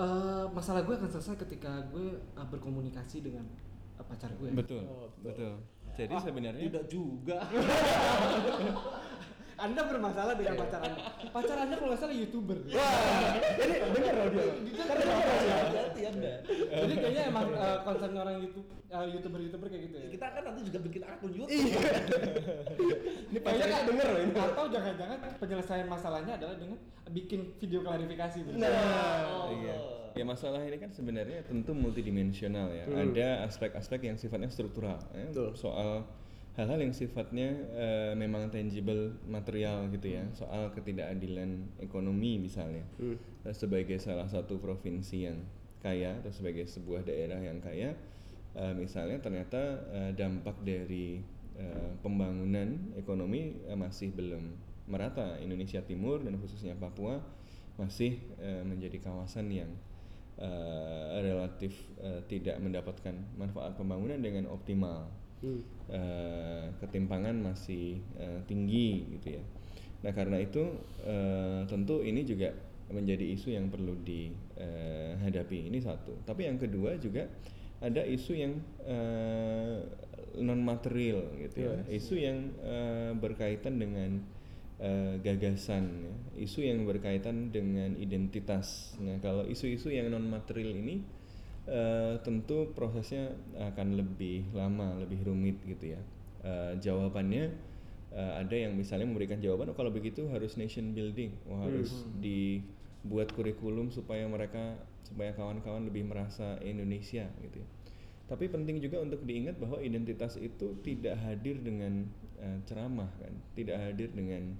[0.00, 3.44] uh, masalah gue akan selesai ketika gue uh, berkomunikasi dengan
[4.00, 4.48] uh, pacar gue.
[4.56, 5.60] betul, Oh, betul.
[5.92, 7.44] Jadi sebenarnya Tidak juga.
[9.62, 11.00] Anda bermasalah dengan pacar Anda.
[11.30, 12.58] Pacar Anda kalau nggak salah youtuber.
[12.66, 14.44] ini bener loh dia.
[14.82, 16.32] Karena Hati-hati Anda.
[16.50, 20.08] Jadi kayaknya emang uh, concern orang YouTube, uh, youtuber youtuber kayak gitu ya.
[20.18, 21.62] Kita kan nanti juga bikin akun YouTube.
[21.62, 24.32] ini Kayaknya pacarnya nggak denger loh ini.
[24.34, 26.78] Atau jangan-jangan penyelesaian masalahnya adalah dengan
[27.14, 28.38] bikin video klarifikasi.
[28.42, 28.58] gitu.
[28.58, 29.76] Nah, Iya.
[30.12, 32.84] Ya masalah ini kan sebenarnya tentu multidimensional ya.
[32.84, 35.30] Ada aspek-aspek yang sifatnya struktural, ya.
[35.56, 36.04] Soal
[36.52, 40.24] hal-hal yang sifatnya eh, memang tangible material gitu ya.
[40.36, 42.84] Soal ketidakadilan ekonomi misalnya.
[43.48, 45.38] Eh, Sebagai salah satu provinsi yang
[45.82, 47.96] kaya atau sebagai sebuah daerah yang kaya,
[48.54, 51.24] eh, misalnya ternyata eh, dampak dari
[51.58, 54.52] eh, pembangunan ekonomi eh, masih belum
[54.86, 55.40] merata.
[55.40, 57.18] Indonesia Timur dan khususnya Papua
[57.80, 59.72] masih eh, menjadi kawasan yang
[60.36, 65.08] eh, relatif eh, tidak mendapatkan manfaat pembangunan dengan optimal.
[65.92, 69.42] Eh, ketimpangan masih eh, tinggi gitu ya.
[70.06, 70.62] Nah karena itu
[71.02, 72.54] eh, tentu ini juga
[72.92, 75.68] menjadi isu yang perlu dihadapi.
[75.68, 76.22] Ini satu.
[76.22, 77.26] Tapi yang kedua juga
[77.82, 78.54] ada isu yang
[80.38, 81.76] non material gitu ya.
[81.90, 84.22] Isu yang eh, berkaitan dengan
[84.80, 86.14] eh, gagasan, ya.
[86.40, 88.96] isu yang berkaitan dengan identitas.
[89.02, 91.04] Nah, kalau isu-isu yang non material ini
[91.66, 96.00] eh, tentu prosesnya akan lebih lama, lebih rumit gitu ya.
[96.42, 97.54] Eh, jawabannya
[98.12, 103.30] eh, ada yang misalnya memberikan jawaban, oh kalau begitu harus nation building, oh, harus dibuat
[103.32, 107.68] kurikulum supaya mereka, supaya kawan-kawan lebih merasa Indonesia gitu ya.
[108.32, 112.08] Tapi penting juga untuk diingat bahwa identitas itu tidak hadir dengan
[112.40, 114.56] eh, ceramah kan, tidak hadir dengan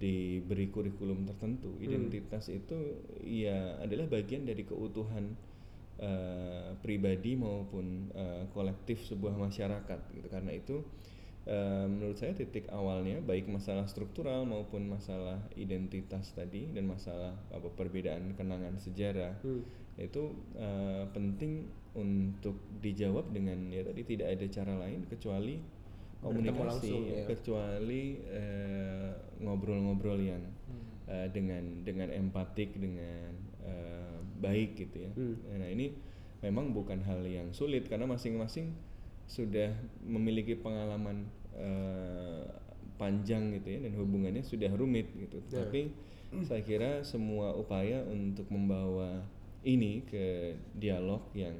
[0.00, 1.76] diberi kurikulum tertentu.
[1.82, 5.36] Identitas itu ya adalah bagian dari keutuhan
[6.00, 10.28] eh, pribadi maupun eh, kolektif sebuah masyarakat gitu.
[10.32, 10.80] Karena itu
[11.44, 17.68] eh, menurut saya titik awalnya baik masalah struktural maupun masalah identitas tadi dan masalah apa
[17.76, 19.36] perbedaan kenangan sejarah
[20.00, 20.22] itu
[20.56, 25.58] eh, penting untuk dijawab dengan ya tadi tidak ada cara lain kecuali
[26.20, 28.02] komunikasi langsung, ya, kecuali
[29.40, 30.44] ngobrol-ngobrol yang
[31.08, 33.34] eh, dengan dengan empatik dengan
[34.40, 35.10] baik gitu ya.
[35.56, 35.92] Nah ini
[36.40, 38.72] memang bukan hal yang sulit karena masing-masing
[39.28, 39.70] sudah
[40.02, 42.44] memiliki pengalaman eh,
[42.98, 45.38] panjang gitu ya dan hubungannya sudah rumit gitu.
[45.52, 45.92] Tapi
[46.46, 49.22] saya kira semua upaya untuk membawa
[49.60, 51.54] ini ke dialog yang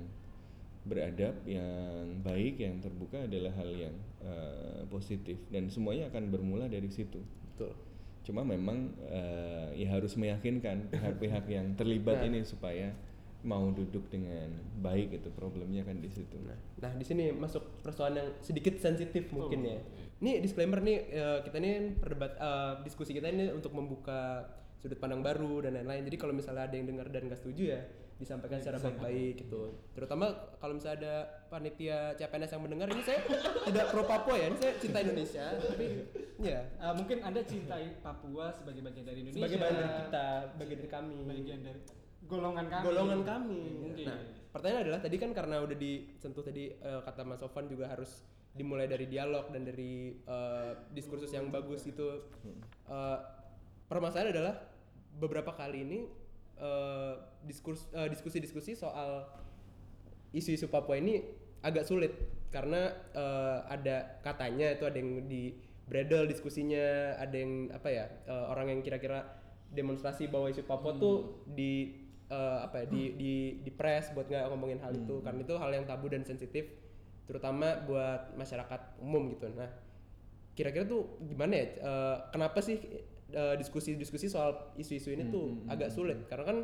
[0.81, 6.89] beradab, yang baik, yang terbuka adalah hal yang eh, positif dan semuanya akan bermula dari
[6.89, 7.21] situ.
[7.53, 7.77] Betul.
[8.31, 12.95] Cuma memang eh, ya harus meyakinkan pihak-pihak yang terlibat ini supaya
[13.43, 16.39] mau duduk dengan baik itu problemnya kan di situ.
[16.79, 19.83] Nah, di sini masuk persoalan yang sedikit sensitif mungkin ya.
[20.23, 24.47] Ini disclaimer nih eh, kita ini perdebat eh, diskusi kita ini untuk membuka
[24.79, 26.07] sudut pandang baru dan lain-lain.
[26.07, 27.83] Jadi kalau misalnya ada yang dengar dan nggak setuju ya
[28.21, 29.73] disampaikan secara baik-baik gitu.
[29.97, 30.29] Terutama
[30.61, 31.15] kalau misalnya ada
[31.49, 33.25] panitia CPNS yang mendengar ini saya
[33.65, 35.45] tidak pro Papua ya, ini saya cinta Indonesia.
[35.57, 35.87] Tapi
[36.41, 39.41] ya Uh, mungkin Anda cintai Papua sebagai bagian dari Indonesia.
[39.41, 40.29] sebagai bagian dari kita,
[40.61, 41.17] bagian dari kami.
[41.25, 41.81] Bagian dari
[42.29, 42.85] golongan kami.
[42.85, 43.63] golongan kami.
[43.81, 44.07] Mungkin.
[44.07, 44.21] Nah,
[44.53, 48.91] pertanyaan adalah tadi kan karena udah disentuh tadi eh, kata Mas Sofan juga harus dimulai
[48.91, 52.29] dari dialog dan dari eh, diskursus yang bagus itu.
[52.89, 53.19] Eh,
[53.89, 54.55] permasalahan adalah
[55.17, 55.99] beberapa kali ini
[56.61, 57.13] eh,
[57.49, 59.25] diskurs eh, diskusi-diskusi soal
[60.37, 61.25] isu-isu Papua ini
[61.65, 62.13] agak sulit
[62.53, 65.57] karena eh, ada katanya itu ada yang di
[65.91, 69.27] bredel diskusinya ada yang apa ya eh, orang yang kira-kira
[69.75, 71.95] demonstrasi bahwa isu Papua tuh di
[72.31, 75.19] eh, apa ya di di di press buat nggak ngomongin hal itu.
[75.23, 76.71] Karena itu hal yang tabu dan sensitif
[77.27, 79.51] terutama buat masyarakat umum gitu.
[79.55, 79.71] Nah
[80.59, 82.79] kira-kira tuh gimana ya eh, kenapa sih
[83.33, 86.27] eh, diskusi-diskusi soal isu-isu ini tuh agak sulit.
[86.29, 86.59] karena kan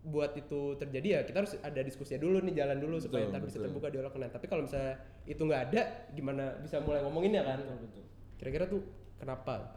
[0.00, 3.42] buat itu terjadi ya kita harus ada diskusinya dulu nih jalan dulu supaya Betul, ntar
[3.44, 4.96] bisa terbuka dialog nah tapi kalau misalnya
[5.28, 5.82] itu nggak ada
[6.16, 7.60] gimana bisa mulai ngomonginnya kan?
[8.40, 8.80] Kira-kira tuh
[9.20, 9.76] kenapa?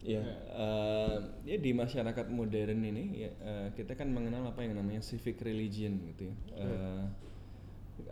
[0.00, 0.22] Ya,
[0.56, 5.42] eh, ya di masyarakat modern ini ya, eh, kita kan mengenal apa yang namanya civic
[5.44, 6.34] religion gitu ya,
[6.64, 7.04] Eh,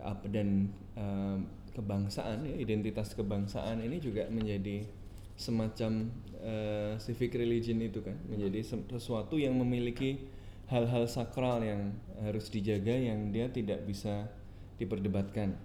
[0.03, 1.37] apa dan eh,
[1.73, 4.85] kebangsaan ya identitas kebangsaan ini juga menjadi
[5.39, 6.11] semacam
[6.43, 8.63] eh, civic religion itu kan menjadi
[8.95, 10.27] sesuatu yang memiliki
[10.69, 14.29] hal-hal sakral yang harus dijaga yang dia tidak bisa
[14.77, 15.57] diperdebatkan.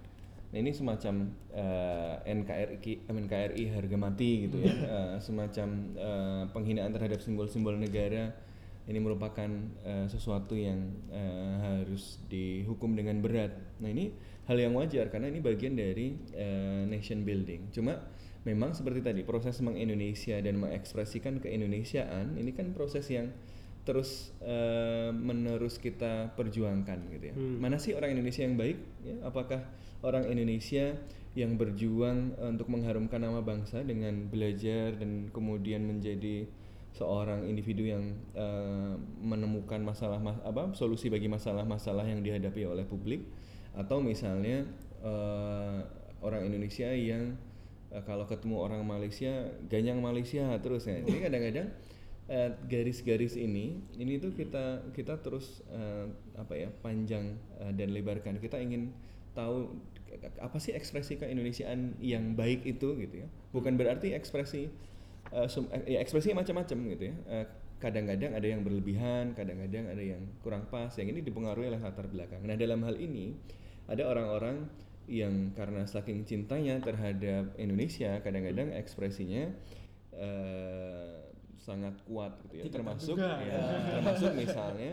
[0.54, 7.18] Nah ini semacam eh, NKRI, NKRI harga mati gitu ya, Eh, semacam eh, penghinaan terhadap
[7.18, 8.30] simbol-simbol negara.
[8.84, 9.50] Ini merupakan
[9.82, 13.50] eh, sesuatu yang eh, harus dihukum dengan berat.
[13.82, 14.14] Nah ini
[14.46, 17.74] hal yang wajar karena ini bagian dari eh, nation building.
[17.74, 17.98] Cuma
[18.44, 23.33] memang seperti tadi proses mengindonesia dan mengekspresikan keindonesiaan ini kan proses yang
[23.85, 27.35] terus eh, menerus kita perjuangkan gitu ya.
[27.37, 28.78] Mana sih orang Indonesia yang baik?
[29.04, 29.61] Ya, apakah
[30.00, 30.96] orang Indonesia
[31.37, 36.48] yang berjuang eh, untuk mengharumkan nama bangsa dengan belajar dan kemudian menjadi
[36.96, 43.28] seorang individu yang eh, menemukan masalah mas- apa solusi bagi masalah-masalah yang dihadapi oleh publik
[43.76, 44.64] atau misalnya
[45.04, 45.78] eh,
[46.24, 47.37] orang Indonesia yang
[47.94, 50.98] eh, kalau ketemu orang Malaysia ganyang Malaysia terus ya.
[51.07, 51.68] Jadi kadang-kadang
[52.26, 58.42] eh, garis-garis ini ini tuh kita kita terus eh, apa ya panjang eh, dan lebarkan.
[58.42, 58.90] Kita ingin
[59.38, 59.70] tahu
[60.38, 63.28] apa sih ekspresi keindonesiaan yang baik itu gitu ya.
[63.54, 64.66] Bukan berarti ekspresi
[65.30, 65.48] eh,
[65.87, 67.16] ya ekspresinya macam-macam gitu ya.
[67.30, 67.46] Eh,
[67.83, 70.94] kadang-kadang ada yang berlebihan, kadang-kadang ada yang kurang pas.
[70.96, 72.40] Yang ini dipengaruhi oleh latar belakang.
[72.40, 73.37] Nah, dalam hal ini
[73.85, 74.64] ada orang-orang
[75.06, 79.52] yang karena saking cintanya terhadap Indonesia, kadang-kadang ekspresinya
[80.12, 81.16] eh,
[81.58, 82.62] sangat kuat gitu ya.
[82.64, 83.40] Tidak termasuk terduga.
[83.40, 83.60] ya,
[83.92, 84.92] termasuk misalnya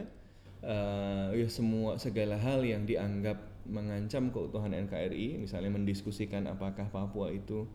[0.62, 7.69] eh, ya semua segala hal yang dianggap mengancam keutuhan NKRI, misalnya mendiskusikan apakah Papua itu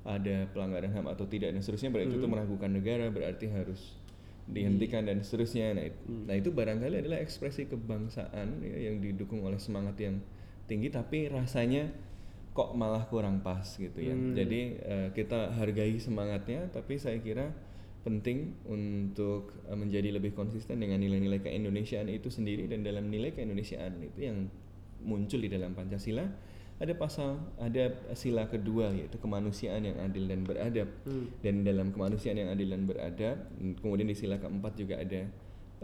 [0.00, 4.00] ada pelanggaran HAM atau tidak dan seterusnya berarti itu meragukan negara berarti harus
[4.48, 5.76] dihentikan dan seterusnya.
[5.76, 10.16] Nah, it- nah itu barangkali adalah ekspresi kebangsaan ya, yang didukung oleh semangat yang
[10.70, 11.90] tinggi tapi rasanya
[12.54, 14.14] kok malah kurang pas gitu ya.
[14.14, 17.50] Jadi eh, kita hargai semangatnya tapi saya kira
[18.06, 23.98] penting untuk eh, menjadi lebih konsisten dengan nilai-nilai keindonesiaan itu sendiri dan dalam nilai keindonesiaan
[24.02, 24.46] itu yang
[25.02, 26.26] muncul di dalam Pancasila
[26.80, 30.88] ada pasal ada sila kedua yaitu kemanusiaan yang adil dan beradab.
[31.44, 33.36] Dan dalam kemanusiaan yang adil dan beradab
[33.84, 35.22] kemudian di sila keempat juga ada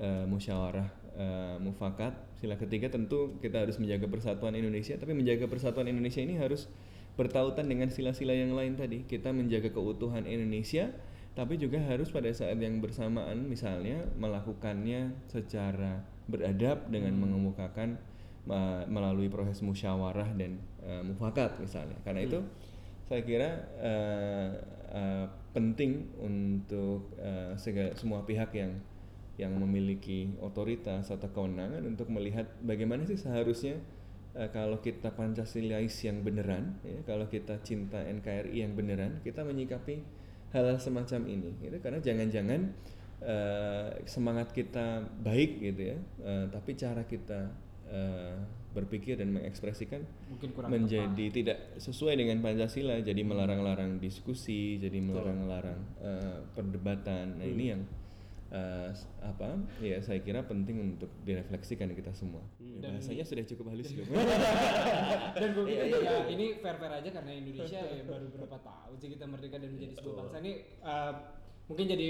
[0.01, 2.13] eh, musyawarah eh, mufakat.
[2.39, 6.69] Sila ketiga tentu kita harus menjaga persatuan Indonesia tapi menjaga persatuan Indonesia ini harus
[7.17, 9.09] bertautan dengan sila-sila yang lain tadi.
[9.09, 10.93] Kita menjaga keutuhan Indonesia
[11.37, 18.01] tapi juga harus pada saat yang bersamaan misalnya melakukannya secara beradab dengan mengemukakan
[18.49, 21.99] ma- melalui proses musyawarah dan eh, mufakat misalnya.
[22.05, 22.41] Karena itu
[23.07, 24.51] saya kira eh,
[24.93, 28.77] eh, penting untuk eh, segala semua pihak yang
[29.37, 33.77] yang memiliki otoritas atau kewenangan untuk melihat bagaimana sih seharusnya
[34.33, 40.01] eh, kalau kita Pancasilais yang beneran, ya, kalau kita cinta NKRI yang beneran, kita menyikapi
[40.57, 41.77] hal-hal semacam ini, gitu.
[41.85, 42.61] Karena jangan-jangan
[43.25, 47.53] eh, semangat kita baik gitu ya, eh, tapi cara kita
[47.93, 48.37] eh,
[48.77, 55.81] berpikir dan mengekspresikan Mungkin kurang menjadi tidak sesuai dengan Pancasila, jadi melarang-larang diskusi, jadi melarang-larang
[56.05, 57.41] eh, perdebatan.
[57.41, 57.83] Nah ini yang
[58.49, 59.59] eh, s- apa?
[59.79, 62.43] Ya saya kira penting untuk direfleksikan kita semua.
[62.57, 64.07] Ya, bahasanya sudah cukup halus loh.
[65.33, 69.09] dan gue pikir ya ini fair fair aja karena Indonesia ya baru berapa tahun sih
[69.11, 71.13] kita merdeka dan menjadi sebuah bangsa ini eh,
[71.67, 72.09] mungkin jadi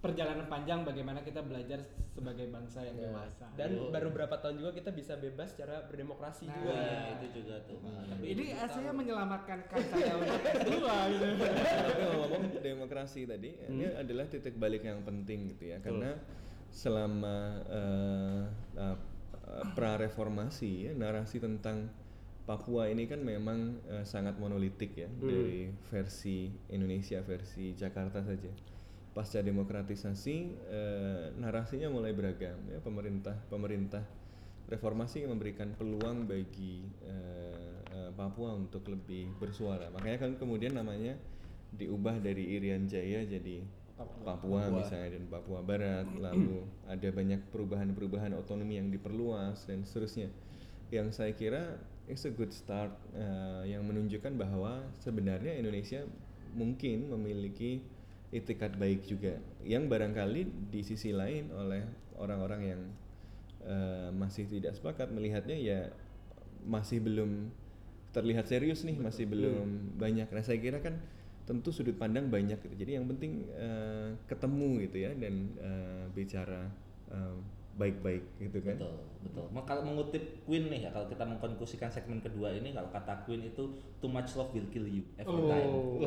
[0.00, 3.52] perjalanan panjang bagaimana kita belajar sebagai bangsa yang dewasa.
[3.52, 6.72] Dan baru berapa tahun juga kita bisa bebas secara berdemokrasi Nah, juga.
[6.72, 7.78] Iya, itu juga tuh.
[7.84, 11.24] Tapi ini saya menyelamatkan kan saya untuk kedua gitu.
[11.92, 16.16] Tapi ngomong demokrasi tadi, ini adalah titik balik yang penting gitu ya, karena
[16.72, 18.42] selama eh,
[18.80, 18.96] eh,
[19.76, 21.92] pra reformasi ya, narasi tentang
[22.48, 28.50] Papua ini kan memang eh, sangat monolitik ya dari versi Indonesia versi Jakarta saja.
[29.10, 30.36] Pasca demokratisasi
[30.70, 34.06] eh, narasinya mulai beragam ya pemerintah pemerintah
[34.70, 39.90] reformasi memberikan peluang bagi eh, eh, Papua untuk lebih bersuara.
[39.90, 41.18] Makanya kan kemudian namanya
[41.74, 43.66] diubah dari Irian Jaya jadi
[44.00, 46.06] Papua, misalnya dan Papua Barat.
[46.16, 50.30] Lalu ada banyak perubahan-perubahan otonomi yang diperluas dan seterusnya.
[50.94, 56.06] Yang saya kira it's a good start eh, yang menunjukkan bahwa sebenarnya Indonesia
[56.54, 57.82] mungkin memiliki
[58.30, 61.82] itikat baik juga yang barangkali di sisi lain oleh
[62.14, 62.80] orang-orang yang
[63.66, 65.80] eh, masih tidak sepakat melihatnya ya
[66.62, 67.50] masih belum
[68.14, 70.30] terlihat serius nih masih belum banyak.
[70.30, 70.98] Nah saya kira kan
[71.46, 72.58] tentu sudut pandang banyak.
[72.62, 76.70] Gitu jadi yang penting eh, ketemu gitu ya dan eh, bicara
[77.10, 77.36] eh,
[77.80, 79.46] baik-baik gitu kan Betul, betul.
[79.48, 83.40] Ma- Kalau mengutip Queen nih ya, kalau kita mengkonklusikan segmen kedua ini, kalau kata Queen
[83.48, 85.70] itu too much love will kill you every time.
[85.72, 86.04] Oh.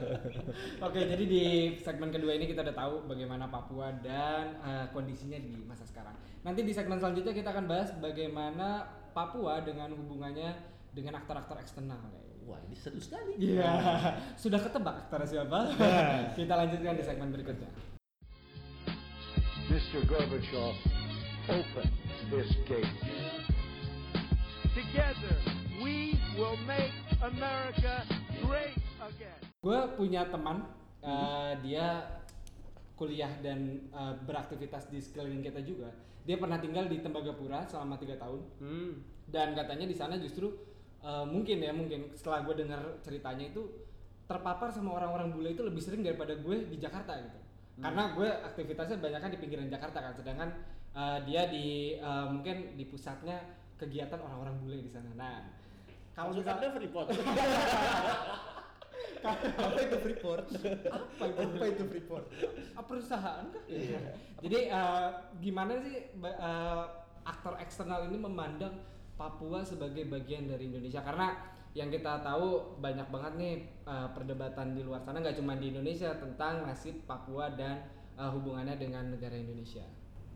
[0.86, 1.42] Oke, jadi di
[1.80, 6.12] segmen kedua ini kita udah tahu bagaimana Papua dan eh, kondisinya di masa sekarang.
[6.44, 8.84] Nanti di segmen selanjutnya kita akan bahas bagaimana
[9.16, 10.52] Papua dengan hubungannya
[10.92, 12.00] dengan aktor-aktor eksternal.
[12.42, 13.38] Wah ini seru sekali.
[13.38, 13.70] Iya,
[14.42, 15.58] sudah ketebak aktornya siapa?
[16.38, 17.91] kita lanjutkan di segmen berikutnya.
[19.92, 20.08] Mr.
[20.08, 20.72] Gorbachev,
[21.52, 21.88] open
[22.32, 22.88] this gate.
[24.72, 25.36] Together,
[25.84, 28.00] we will make America
[28.40, 28.72] great
[29.04, 29.36] again.
[29.60, 30.64] Gue punya teman,
[31.04, 32.08] eh, dia
[32.96, 35.92] kuliah dan eh, beraktivitas di sekeliling kita juga.
[36.24, 38.40] Dia pernah tinggal di Tembagapura selama tiga tahun.
[38.64, 38.96] Hmm.
[39.28, 40.56] dan katanya di sana justru
[41.04, 43.68] uh, mungkin ya mungkin setelah gue dengar ceritanya itu
[44.24, 47.41] terpapar sama orang-orang bule itu lebih sering daripada gue di Jakarta gitu
[47.80, 50.48] karena gue aktivitasnya banyak kan di pinggiran Jakarta kan sedangkan
[50.92, 53.40] uh, dia di uh, mungkin di pusatnya
[53.80, 55.40] kegiatan orang-orang bule di sana nah
[56.12, 57.08] kalau misalnya Anda Freeport?
[59.22, 60.46] Apa itu Freeport?
[60.50, 62.26] apa itu Apa itu Freeport?
[62.74, 63.64] Ah, perusahaan kah?
[64.42, 65.08] Jadi eh,
[65.38, 66.84] gimana sih eh,
[67.22, 68.82] aktor eksternal ini memandang
[69.14, 71.06] Papua sebagai bagian dari Indonesia?
[71.06, 71.38] Karena
[71.72, 73.54] yang kita tahu banyak banget nih
[73.88, 77.80] eh, perdebatan di luar sana nggak cuma di Indonesia tentang nasib Papua dan
[78.16, 79.84] eh, hubungannya dengan negara Indonesia.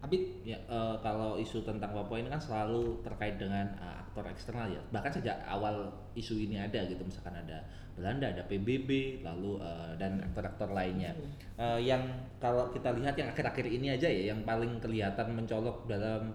[0.01, 4.73] Abid, Ya, eh, kalau isu tentang Papua ini kan selalu terkait dengan eh, aktor eksternal
[4.73, 4.81] ya.
[4.93, 7.65] Bahkan sejak awal isu ini ada gitu, misalkan ada
[7.97, 11.13] Belanda, ada PBB, lalu eh, dan aktor-aktor lainnya.
[11.61, 12.01] Eh, yang
[12.41, 16.33] kalau kita lihat yang akhir-akhir ini aja ya, yang paling kelihatan mencolok dalam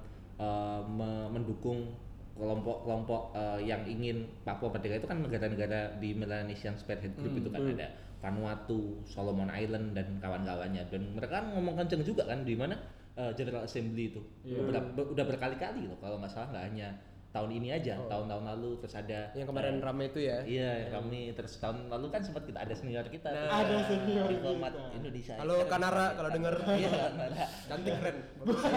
[0.90, 1.94] me- mendukung
[2.36, 7.62] kelompok-kelompok eh, yang ingin Papua merdeka itu kan negara-negara di Melanesian Spearhead Group itu kan
[7.70, 7.88] ada
[8.22, 10.86] Vanuatu, Solomon Island dan kawan-kawannya.
[10.88, 12.78] Dan mereka kan ngomong kenceng juga kan di mana
[13.14, 14.22] eh, General Assembly itu.
[14.62, 16.88] Beberapa- be- udah berkali-kali loh kalau nggak salah nggak hanya
[17.32, 20.38] tahun ini aja tahun-tahun lalu terus ada Yang kemarin eh, ramai itu ya.
[20.44, 23.32] Iya, yang kami terus tahun lalu kan sempat kita ada senior kita.
[23.32, 23.48] tuh.
[23.48, 24.96] Ada senior diplomat kita.
[25.00, 25.34] Indonesia.
[25.40, 26.56] Halo, Kanara, kalau denger.
[26.82, 27.46] Iya, Kanara.
[27.72, 28.18] Cantik keren.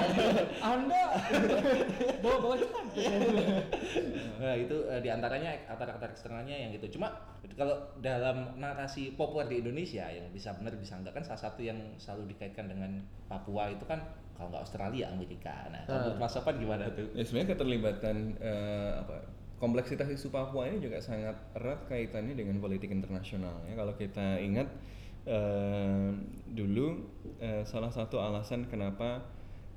[0.72, 1.02] Anda
[2.22, 3.06] bawa-bawa cantik.
[4.38, 6.94] Nah, itu eh, di antaranya aktor-aktor eksternalnya yang gitu.
[6.98, 11.60] Cuma kalau dalam narasi populer di Indonesia yang bisa benar bisa enggak kan salah satu
[11.60, 14.00] yang selalu dikaitkan dengan Papua itu kan
[14.34, 15.54] kalau nggak Australia Amerika.
[15.70, 17.06] Nah, kalau Mas Sofan gimana tuh?
[17.14, 19.28] Ya sebenarnya keterlibatan eh, apa
[19.62, 23.78] kompleksitas isu Papua ini juga sangat erat kaitannya dengan politik internasional ya.
[23.78, 24.68] Kalau kita ingat
[25.28, 26.10] eh,
[26.50, 27.04] dulu
[27.38, 29.22] eh, salah satu alasan kenapa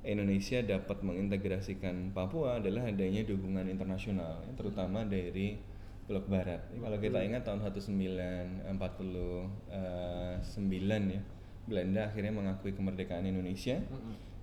[0.06, 5.58] Indonesia dapat mengintegrasikan Papua adalah adanya dukungan internasional, ya, terutama dari
[6.08, 6.64] Blok Barat.
[6.72, 8.64] Ya, kalau kita ingat tahun 1949
[11.12, 11.20] ya,
[11.68, 13.76] Belanda akhirnya mengakui kemerdekaan Indonesia.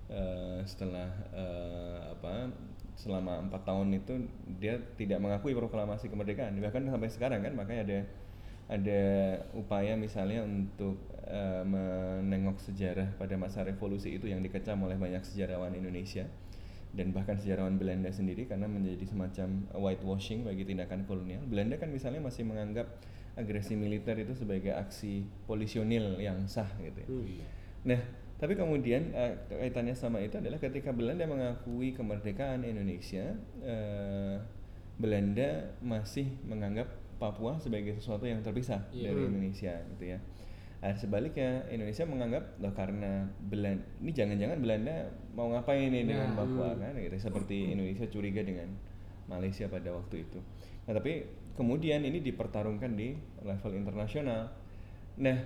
[0.05, 2.53] Eh, setelah eh, apa
[2.93, 4.13] selama empat tahun itu
[4.61, 7.99] dia tidak mengakui proklamasi kemerdekaan bahkan sampai sekarang kan makanya ada
[8.69, 9.03] ada
[9.57, 15.73] upaya misalnya untuk eh, menengok sejarah pada masa revolusi itu yang dikecam oleh banyak sejarawan
[15.73, 16.29] Indonesia
[16.95, 21.43] dan bahkan sejarawan Belanda sendiri karena menjadi semacam whitewashing bagi tindakan kolonial.
[21.43, 22.87] Belanda kan misalnya masih menganggap
[23.35, 27.07] agresi militer itu sebagai aksi polisionil yang sah gitu ya.
[27.85, 28.01] Nah,
[28.39, 34.39] tapi kemudian eh, kaitannya sama itu adalah ketika Belanda mengakui kemerdekaan Indonesia, eh,
[34.95, 40.19] Belanda masih menganggap Papua sebagai sesuatu yang terpisah dari Indonesia gitu ya.
[40.93, 46.93] Sebaliknya Indonesia menganggap loh karena Belanda ini jangan-jangan Belanda mau ngapain nih dengan Papua kan
[46.93, 48.69] gitu seperti Indonesia curiga dengan
[49.25, 50.39] Malaysia pada waktu itu.
[50.85, 51.25] Nah, tapi
[51.57, 54.53] kemudian ini dipertarungkan di level internasional.
[55.17, 55.37] Nah,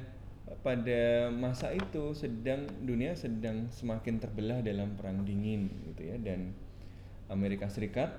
[0.66, 6.58] pada masa itu sedang dunia sedang semakin terbelah dalam perang dingin gitu ya dan
[7.30, 8.10] Amerika Serikat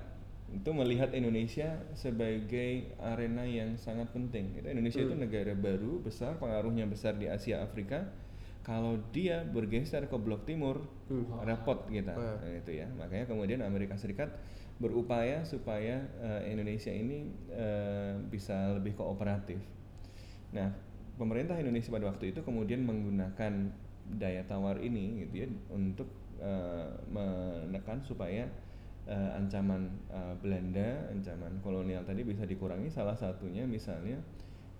[0.51, 4.59] itu melihat Indonesia sebagai arena yang sangat penting.
[4.59, 4.67] Gitu.
[4.67, 8.11] Indonesia itu negara baru besar, pengaruhnya besar di Asia Afrika,
[8.61, 10.85] kalau dia bergeser ke blok timur
[11.41, 12.37] repot kita Wah.
[12.37, 14.29] Nah, itu ya makanya kemudian Amerika Serikat
[14.77, 19.57] berupaya supaya eh, Indonesia ini eh, bisa lebih kooperatif
[20.53, 20.69] nah
[21.17, 23.73] pemerintah Indonesia pada waktu itu kemudian menggunakan
[24.17, 28.45] daya tawar ini gitu ya untuk eh, menekan supaya
[29.07, 32.89] eh, ancaman eh, Belanda, ancaman kolonial tadi bisa dikurangi.
[32.91, 34.19] Salah satunya misalnya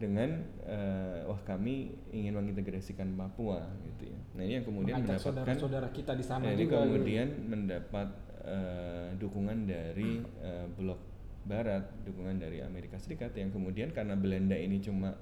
[0.02, 4.20] dengan eh, wah kami ingin mengintegrasikan Papua gitu ya.
[4.34, 6.86] Nah ini yang kemudian Mengajak mendapatkan saudara-saudara kita di sana Nah, ini juga gitu.
[6.90, 8.10] kemudian mendapat
[8.42, 11.02] eh, dukungan dari eh, blok
[11.42, 15.18] Barat, dukungan dari Amerika Serikat yang kemudian karena Belanda ini cuma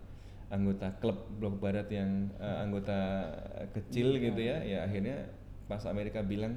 [0.52, 3.32] anggota klub blok Barat yang eh, anggota
[3.76, 5.28] kecil gitu ya, ya akhirnya
[5.68, 6.56] pas Amerika bilang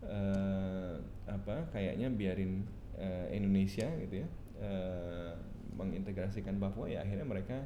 [0.00, 0.94] eh,
[1.26, 2.62] apa kayaknya biarin
[2.94, 4.28] eh, Indonesia gitu ya
[4.58, 5.32] eh,
[5.72, 7.62] mengintegrasikan Papua ya akhirnya mereka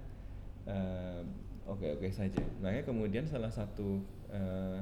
[0.64, 1.20] eh,
[1.64, 2.43] oke-oke saja.
[2.59, 4.78] Makanya kemudian salah satu eh,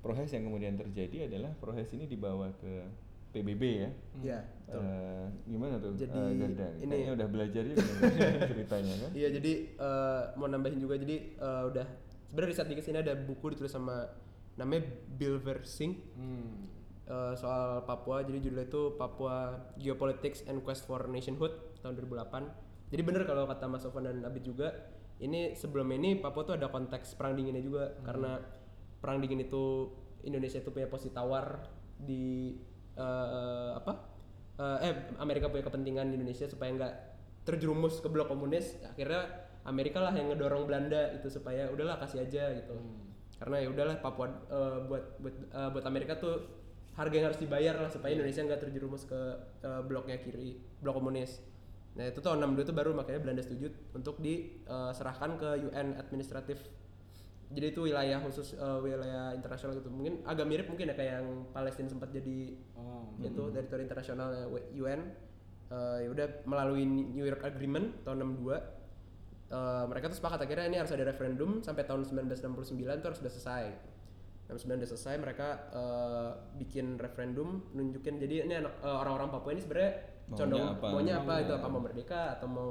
[0.00, 2.84] proses yang kemudian terjadi adalah proses ini dibawa ke
[3.30, 3.90] PBB ya.
[4.16, 4.80] Iya, betul.
[4.80, 5.92] Eh, gimana tuh?
[5.96, 6.66] Jadi, eh, Garda?
[6.76, 7.82] ini- Kayaknya udah belajar juga
[8.50, 9.10] ceritanya kan?
[9.12, 11.86] Iya jadi eh, mau nambahin juga jadi eh, udah
[12.26, 14.06] sebenarnya riset di sini ada buku ditulis sama
[14.54, 16.73] namanya Bill Versing Hmm.
[17.08, 18.24] Eh, soal Papua.
[18.24, 23.66] Jadi judulnya itu Papua Geopolitics and Quest for Nationhood tahun 2008 jadi bener kalau kata
[23.66, 24.70] Mas Sofan dan Abid juga
[25.18, 27.90] ini sebelum ini Papua tuh ada konteks perang dinginnya juga.
[28.06, 28.38] Karena
[29.02, 29.90] perang dingin itu
[30.22, 31.66] Indonesia itu punya posisi tawar
[31.98, 32.54] di
[32.94, 33.92] eh, apa?
[34.62, 36.94] Eh, eh Amerika punya kepentingan di Indonesia supaya nggak
[37.42, 38.78] terjerumus ke blok komunis.
[38.86, 42.78] Akhirnya Amerika lah yang ngedorong Belanda itu supaya udahlah kasih aja gitu.
[43.42, 46.53] Karena ya udahlah Papua eh, buat buat eh, buat Amerika tuh
[46.94, 49.20] harga yang harus dibayar lah supaya Indonesia nggak terjerumus ke
[49.62, 51.42] eh, bloknya kiri blok komunis.
[51.94, 56.58] Nah itu tahun 62 itu baru makanya Belanda setuju untuk diserahkan ke UN administratif.
[57.54, 59.90] Jadi itu wilayah khusus eh, wilayah internasional gitu.
[59.90, 63.06] Mungkin agak mirip mungkin ya kayak yang Palestina sempat jadi Oh.
[63.22, 65.00] itu teritori internasional ya, UN
[65.74, 70.76] Eh, ya udah melalui New York Agreement tahun 62 eh, mereka tuh sepakat akhirnya ini
[70.76, 73.64] harus ada referendum sampai tahun 1969 itu harus sudah selesai
[74.54, 76.30] 69 udah selesai mereka eh,
[76.62, 79.92] bikin referendum nunjukin jadi ini anak eh, orang-orang Papua ini sebenarnya
[80.32, 80.86] condong apa?
[80.88, 81.34] maunya apa?
[81.42, 82.70] Itu Maunya apa mau merdeka atau mau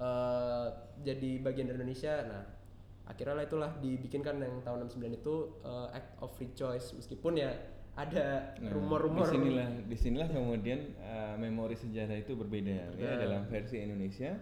[0.00, 0.66] eh,
[1.04, 2.14] jadi bagian dari Indonesia?
[2.24, 2.42] Nah
[3.10, 5.34] akhirnya lah itulah dibikinkan yang tahun 69 itu
[5.66, 6.94] eh, Act of Free Choice.
[6.96, 7.50] Meskipun ya
[7.98, 9.28] ada Nah, rumor-rumor.
[9.28, 12.86] Di sinilah, di sinilah kemudian uh, memori sejarah itu berbeda ya.
[12.96, 13.18] Nah.
[13.18, 14.38] dalam versi Indonesia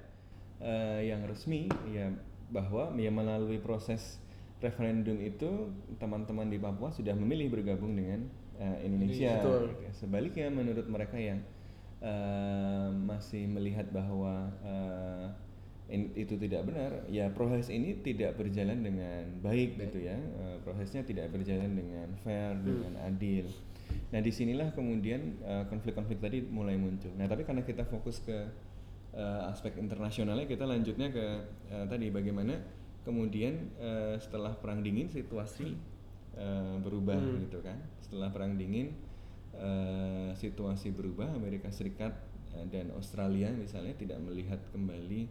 [0.61, 2.13] uh, yang resmi ya
[2.49, 4.21] bahwa ya melalui proses
[4.59, 5.71] referendum itu
[6.03, 8.27] teman-teman di Papua sudah memilih bergabung dengan
[8.59, 9.39] uh, Indonesia.
[9.39, 9.71] Betul.
[9.71, 9.93] gitu ya.
[9.95, 11.43] Sebaliknya menurut mereka yang
[12.03, 15.31] uh, masih melihat bahwa uh,
[15.89, 21.01] in- itu tidak benar, ya proses ini tidak berjalan dengan baik gitu ya, Eh, prosesnya
[21.01, 23.49] tidak berjalan dengan fair, dengan adil.
[24.13, 27.09] Nah di sinilah kemudian eh, konflik-konflik tadi mulai muncul.
[27.17, 28.37] Nah tapi karena kita fokus ke
[29.17, 31.27] eh, aspek internasionalnya, kita lanjutnya ke
[31.73, 32.61] eh, tadi bagaimana
[33.03, 35.75] kemudian eh, setelah perang dingin situasi
[36.35, 37.79] eh, berubah gitu kan.
[37.99, 38.93] Setelah perang dingin
[39.53, 42.15] eh, situasi berubah, Amerika Serikat
[42.53, 45.29] eh, dan Australia misalnya tidak melihat kembali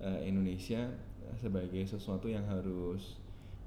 [0.00, 0.92] eh, Indonesia
[1.36, 3.18] sebagai sesuatu yang harus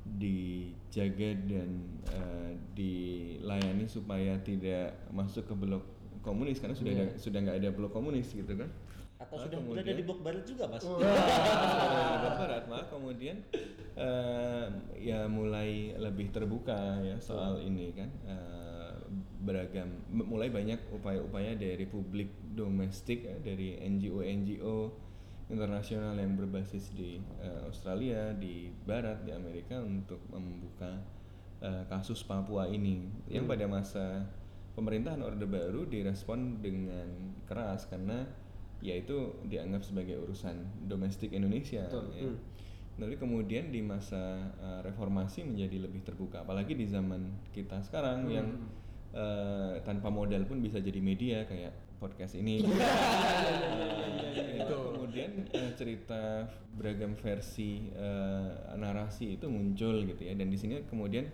[0.09, 1.69] dijaga dan
[2.07, 5.83] eh, dilayani supaya tidak masuk ke blok
[6.21, 6.57] komunis.
[6.57, 8.69] Karena sudah ada- sudah nggak ada blok komunis gitu kan
[9.19, 10.79] Atau Nah, sudah kemudian- berada di blok barat juga, Mas?
[10.87, 11.11] Sudah
[12.23, 13.37] di barat maka kemudian
[13.93, 14.65] eh,
[14.95, 18.07] ya mulai lebih terbuka ya soal ini kan.
[18.23, 18.91] Eh,
[19.39, 24.77] beragam mulai banyak upaya-upaya dari publik domestik ya, dari NGO NGO
[25.49, 30.95] internasional yang berbasis di eh, Australia di Barat di Amerika untuk membuka
[31.59, 33.03] eh, kasus Papua ini.
[33.27, 34.05] Yang pada masa
[34.79, 38.23] pemerintahan Orde Baru direspon dengan keras karena
[38.79, 42.31] ya itu dianggap sebagai urusan domestik Indonesia ya.
[42.99, 48.59] Tapi kemudian di masa uh, reformasi menjadi lebih terbuka, apalagi di zaman kita sekarang yang
[49.15, 51.71] uh, tanpa modal pun bisa jadi media kayak
[52.03, 52.59] podcast ini.
[54.59, 60.83] itu kemudian uh, cerita beragam versi uh, narasi itu muncul gitu ya, dan di sini
[60.83, 61.31] kemudian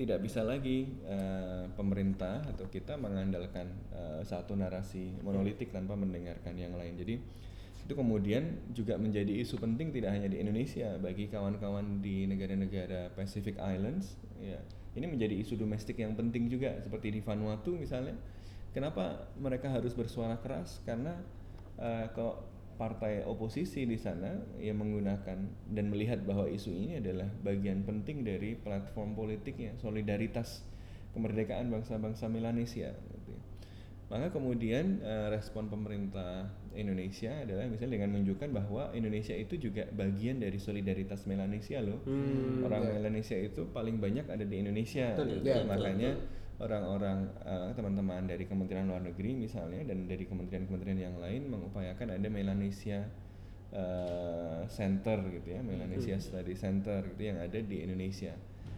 [0.00, 6.72] tidak bisa lagi uh, pemerintah atau kita mengandalkan uh, satu narasi monolitik tanpa mendengarkan yang
[6.74, 6.96] lain.
[6.96, 7.14] Jadi
[7.82, 13.58] itu kemudian juga menjadi isu penting tidak hanya di Indonesia bagi kawan-kawan di negara-negara Pacific
[13.58, 14.58] Islands ya.
[14.92, 18.14] Ini menjadi isu domestik yang penting juga seperti di Vanuatu misalnya.
[18.72, 20.80] Kenapa mereka harus bersuara keras?
[20.84, 21.16] Karena
[21.80, 22.51] eh, kok
[22.82, 25.38] partai oposisi di sana yang menggunakan
[25.70, 30.66] dan melihat bahwa isu ini adalah bagian penting dari platform politiknya solidaritas
[31.14, 33.42] kemerdekaan bangsa-bangsa Melanesia gitu ya.
[34.10, 40.42] Maka kemudian eh, respon pemerintah Indonesia adalah misalnya dengan menunjukkan bahwa Indonesia itu juga bagian
[40.42, 42.02] dari solidaritas Melanesia loh.
[42.66, 45.14] Orang Melanesia itu paling banyak ada di Indonesia.
[45.14, 45.46] Betul, gitu.
[45.46, 46.10] ya, betul, Makanya
[46.62, 52.28] orang-orang eh, teman-teman dari Kementerian Luar Negeri misalnya dan dari kementerian-kementerian yang lain mengupayakan ada
[52.30, 53.10] Melanesia
[53.74, 58.32] eh, Center gitu ya, Melanesia Study Center gitu yang ada di Indonesia.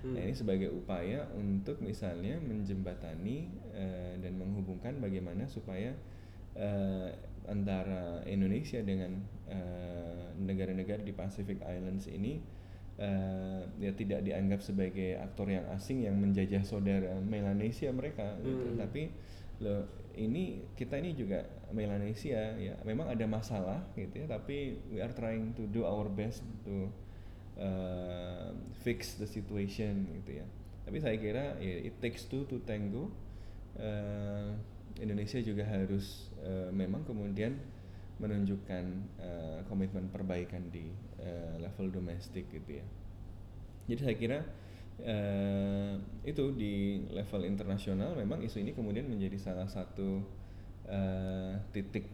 [0.04, 5.96] Nah ini sebagai upaya untuk misalnya menjembatani eh, dan menghubungkan bagaimana supaya
[6.52, 7.08] eh,
[7.48, 12.40] antara Indonesia dengan eh, negara-negara di Pacific Islands ini
[12.98, 18.78] eh, ya tidak dianggap sebagai aktor yang asing yang menjajah saudara Melanesia mereka gitu.
[18.78, 19.10] tapi
[19.62, 21.42] lo ini kita ini juga
[21.74, 22.78] Melanesia ya.
[22.86, 24.26] Memang ada masalah gitu ya.
[24.30, 26.86] Tapi we are trying to do our best to
[27.58, 28.54] uh,
[28.86, 30.46] fix the situation gitu ya.
[30.86, 33.10] Tapi saya kira ya, it takes two to tango.
[33.74, 34.54] Uh,
[35.02, 37.58] Indonesia juga harus uh, memang kemudian
[38.22, 38.84] menunjukkan
[39.18, 42.86] uh, komitmen perbaikan di uh, level domestik gitu ya.
[43.84, 44.38] Jadi saya kira
[45.02, 45.92] eh,
[46.24, 50.22] itu di level internasional memang isu ini kemudian menjadi salah satu
[50.88, 52.06] eh, titik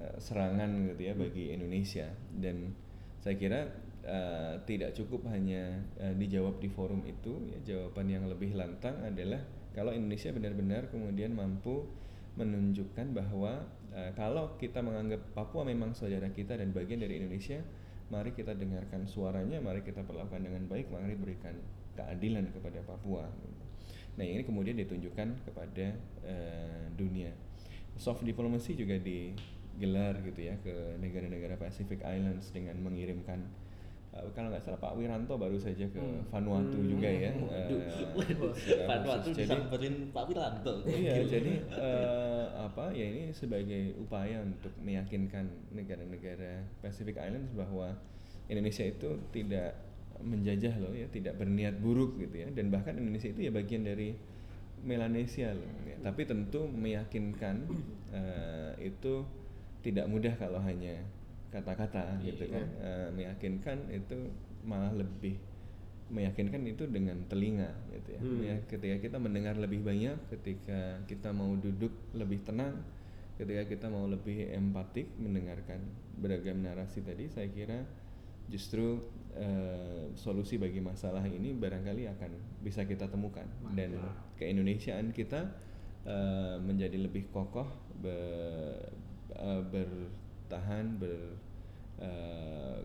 [0.00, 2.08] eh, serangan gitu ya bagi Indonesia.
[2.34, 2.72] Dan
[3.20, 3.70] saya kira
[4.02, 9.42] eh, tidak cukup hanya eh, dijawab di forum itu ya jawaban yang lebih lantang adalah
[9.72, 11.86] kalau Indonesia benar-benar kemudian mampu
[12.36, 17.60] menunjukkan bahwa eh, kalau kita menganggap Papua memang saudara kita dan bagian dari Indonesia
[18.12, 21.56] mari kita dengarkan suaranya, mari kita perlakukan dengan baik, mari berikan
[21.96, 23.24] keadilan kepada Papua.
[24.20, 25.96] Nah ini kemudian ditunjukkan kepada
[26.28, 27.32] eh, dunia.
[27.96, 33.48] Soft diplomacy juga digelar gitu ya ke negara-negara Pacific Islands dengan mengirimkan
[34.12, 37.32] eh, kalau nggak salah Pak Wiranto baru saja ke Vanuatu juga ya.
[37.32, 37.68] eh,
[38.54, 39.36] secara Vanuatu khusus.
[39.40, 40.72] Jadi- disamperin Pak Wiranto.
[40.86, 47.96] iya jadi eh, apa ya ini sebagai upaya untuk meyakinkan negara-negara Pacific Islands bahwa
[48.46, 49.72] Indonesia itu tidak
[50.22, 54.14] menjajah loh ya tidak berniat buruk gitu ya dan bahkan Indonesia itu ya bagian dari
[54.82, 55.94] Melanesia loh ya.
[56.02, 57.66] tapi tentu meyakinkan
[58.12, 59.22] eh, itu
[59.82, 60.94] tidak mudah kalau hanya
[61.52, 62.66] kata-kata gitu kan.
[62.80, 64.18] Eh, meyakinkan itu
[64.64, 65.36] malah lebih
[66.12, 68.20] meyakinkan itu dengan telinga gitu ya.
[68.44, 72.84] Ya, ketika kita mendengar lebih banyak, ketika kita mau duduk lebih tenang,
[73.40, 75.80] ketika kita mau lebih empatik mendengarkan
[76.20, 77.84] beragam narasi tadi, saya kira
[78.52, 79.00] justru
[79.32, 82.30] eh, solusi bagi masalah ini barangkali akan
[82.60, 83.48] bisa kita temukan.
[83.72, 83.96] Dan
[84.36, 85.48] keindonesiaan kita
[86.04, 87.68] eh, menjadi lebih kokoh
[88.04, 88.92] be-
[89.32, 89.62] eh,
[90.52, 91.16] bertahan ber
[91.96, 92.78] eh,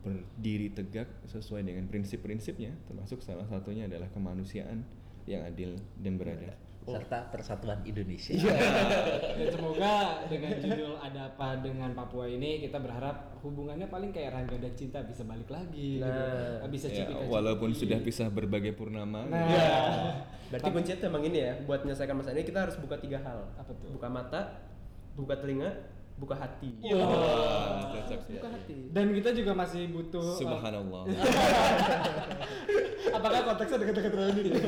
[0.00, 4.80] berdiri tegak sesuai dengan prinsip-prinsipnya termasuk salah satunya adalah kemanusiaan
[5.28, 6.56] yang adil dan beradab.
[6.88, 8.32] serta persatuan Indonesia.
[9.36, 14.56] Dan semoga dengan judul ada apa dengan Papua ini kita berharap hubungannya paling kayak Rangga
[14.56, 16.72] dan Cinta bisa balik lagi Nah, gitu.
[16.72, 19.28] Bisa Ya, cipika walaupun sudah pisah berbagai purnama.
[19.28, 19.76] Nah, Ya.
[20.48, 23.44] Berarti kuncinya tuh emang ini ya, buat menyelesaikan masalah ini kita harus buka tiga hal.
[23.60, 23.92] Apa tuh?
[23.92, 24.40] Buka mata,
[25.12, 25.68] buka telinga,
[26.18, 26.70] buka hati.
[26.92, 28.20] Wah, cocok.
[28.26, 28.78] Buka hati.
[28.90, 31.02] Dan kita juga masih butuh uh, Subhanallah.
[33.18, 34.50] apakah konteksnya dekat-dekat ini?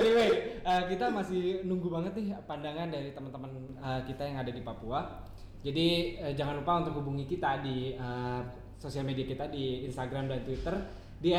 [0.00, 0.30] anyway,
[0.62, 3.50] uh, kita masih nunggu banget nih pandangan dari teman-teman
[3.82, 5.26] uh, kita yang ada di Papua.
[5.62, 8.42] Jadi uh, jangan lupa untuk hubungi kita di uh,
[8.78, 10.74] sosial media kita di Instagram dan Twitter
[11.22, 11.30] di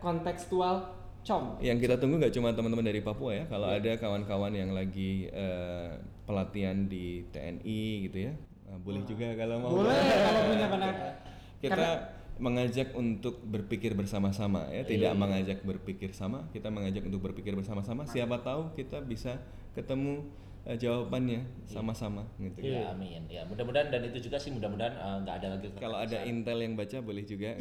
[0.00, 1.60] @kontekstualcom.
[1.60, 3.44] yang kita tunggu nggak cuma teman-teman dari Papua ya.
[3.52, 5.92] Kalau ada kawan-kawan yang lagi eh,
[6.28, 8.32] pelatihan di TNI gitu ya,
[8.68, 9.70] eh, boleh juga kalau mau.
[9.80, 11.12] Boleh kalau punya pandangan.
[11.58, 12.00] Kita Karena-
[12.38, 18.06] mengajak untuk berpikir bersama-sama ya, tidak mengajak berpikir sama, kita mengajak untuk berpikir bersama-sama.
[18.06, 19.42] Siapa tahu kita bisa
[19.74, 20.22] ketemu
[20.68, 22.60] eh, jawabannya sama-sama gitu.
[22.60, 23.24] Ya, amin.
[23.32, 26.76] Ya, mudah-mudahan dan itu juga sih mudah-mudahan eh, nggak ada lagi Kalau ada intel yang
[26.76, 27.56] baca boleh juga.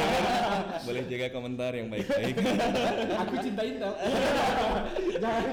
[0.88, 2.34] boleh juga komentar yang baik-baik.
[3.28, 3.92] Aku cinta Intel.
[5.22, 5.44] jangan,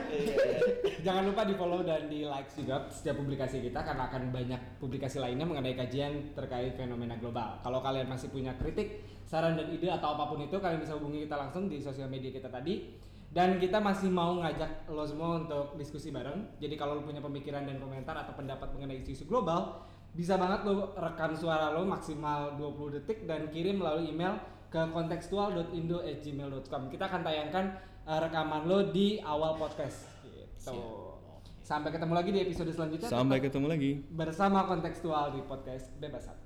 [1.04, 5.20] jangan lupa di follow dan di like juga setiap publikasi kita karena akan banyak publikasi
[5.20, 7.60] lainnya mengenai kajian terkait fenomena global.
[7.60, 11.28] Kalau kalian masih punya kritik, saran dan ide atau apa pun itu kalian bisa hubungi
[11.28, 12.96] kita langsung di sosial media kita tadi.
[13.30, 16.58] Dan kita masih mau ngajak lo semua untuk diskusi bareng.
[16.58, 19.86] Jadi kalau lo punya pemikiran dan komentar atau pendapat mengenai isu-isu global,
[20.18, 24.42] bisa banget lo rekam suara lo maksimal 20 detik dan kirim melalui email
[24.74, 26.90] ke kontekstual.indo@gmail.com.
[26.90, 27.66] Kita akan tayangkan
[28.10, 31.14] uh, rekaman lo di awal podcast gitu.
[31.62, 33.14] Sampai ketemu lagi di episode selanjutnya.
[33.14, 34.02] Sampai ketemu lagi.
[34.10, 36.39] bersama kontekstual di podcast Bebas.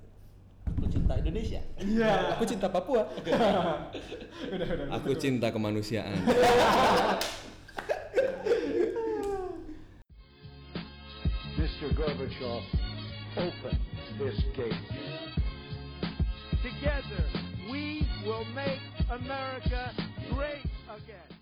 [0.77, 1.61] Aku cinta Indonesia.
[1.79, 2.35] Iya.
[2.37, 3.05] Aku cinta Papua.
[4.53, 4.87] udah, udah.
[4.97, 6.17] Aku cinta kemanusiaan.
[11.57, 11.93] Mr.
[11.95, 12.63] Gorbachev,
[13.37, 13.75] open
[14.19, 14.73] this gate.
[16.63, 17.23] Together,
[17.71, 18.79] we will make
[19.11, 19.91] America
[20.31, 21.32] great again.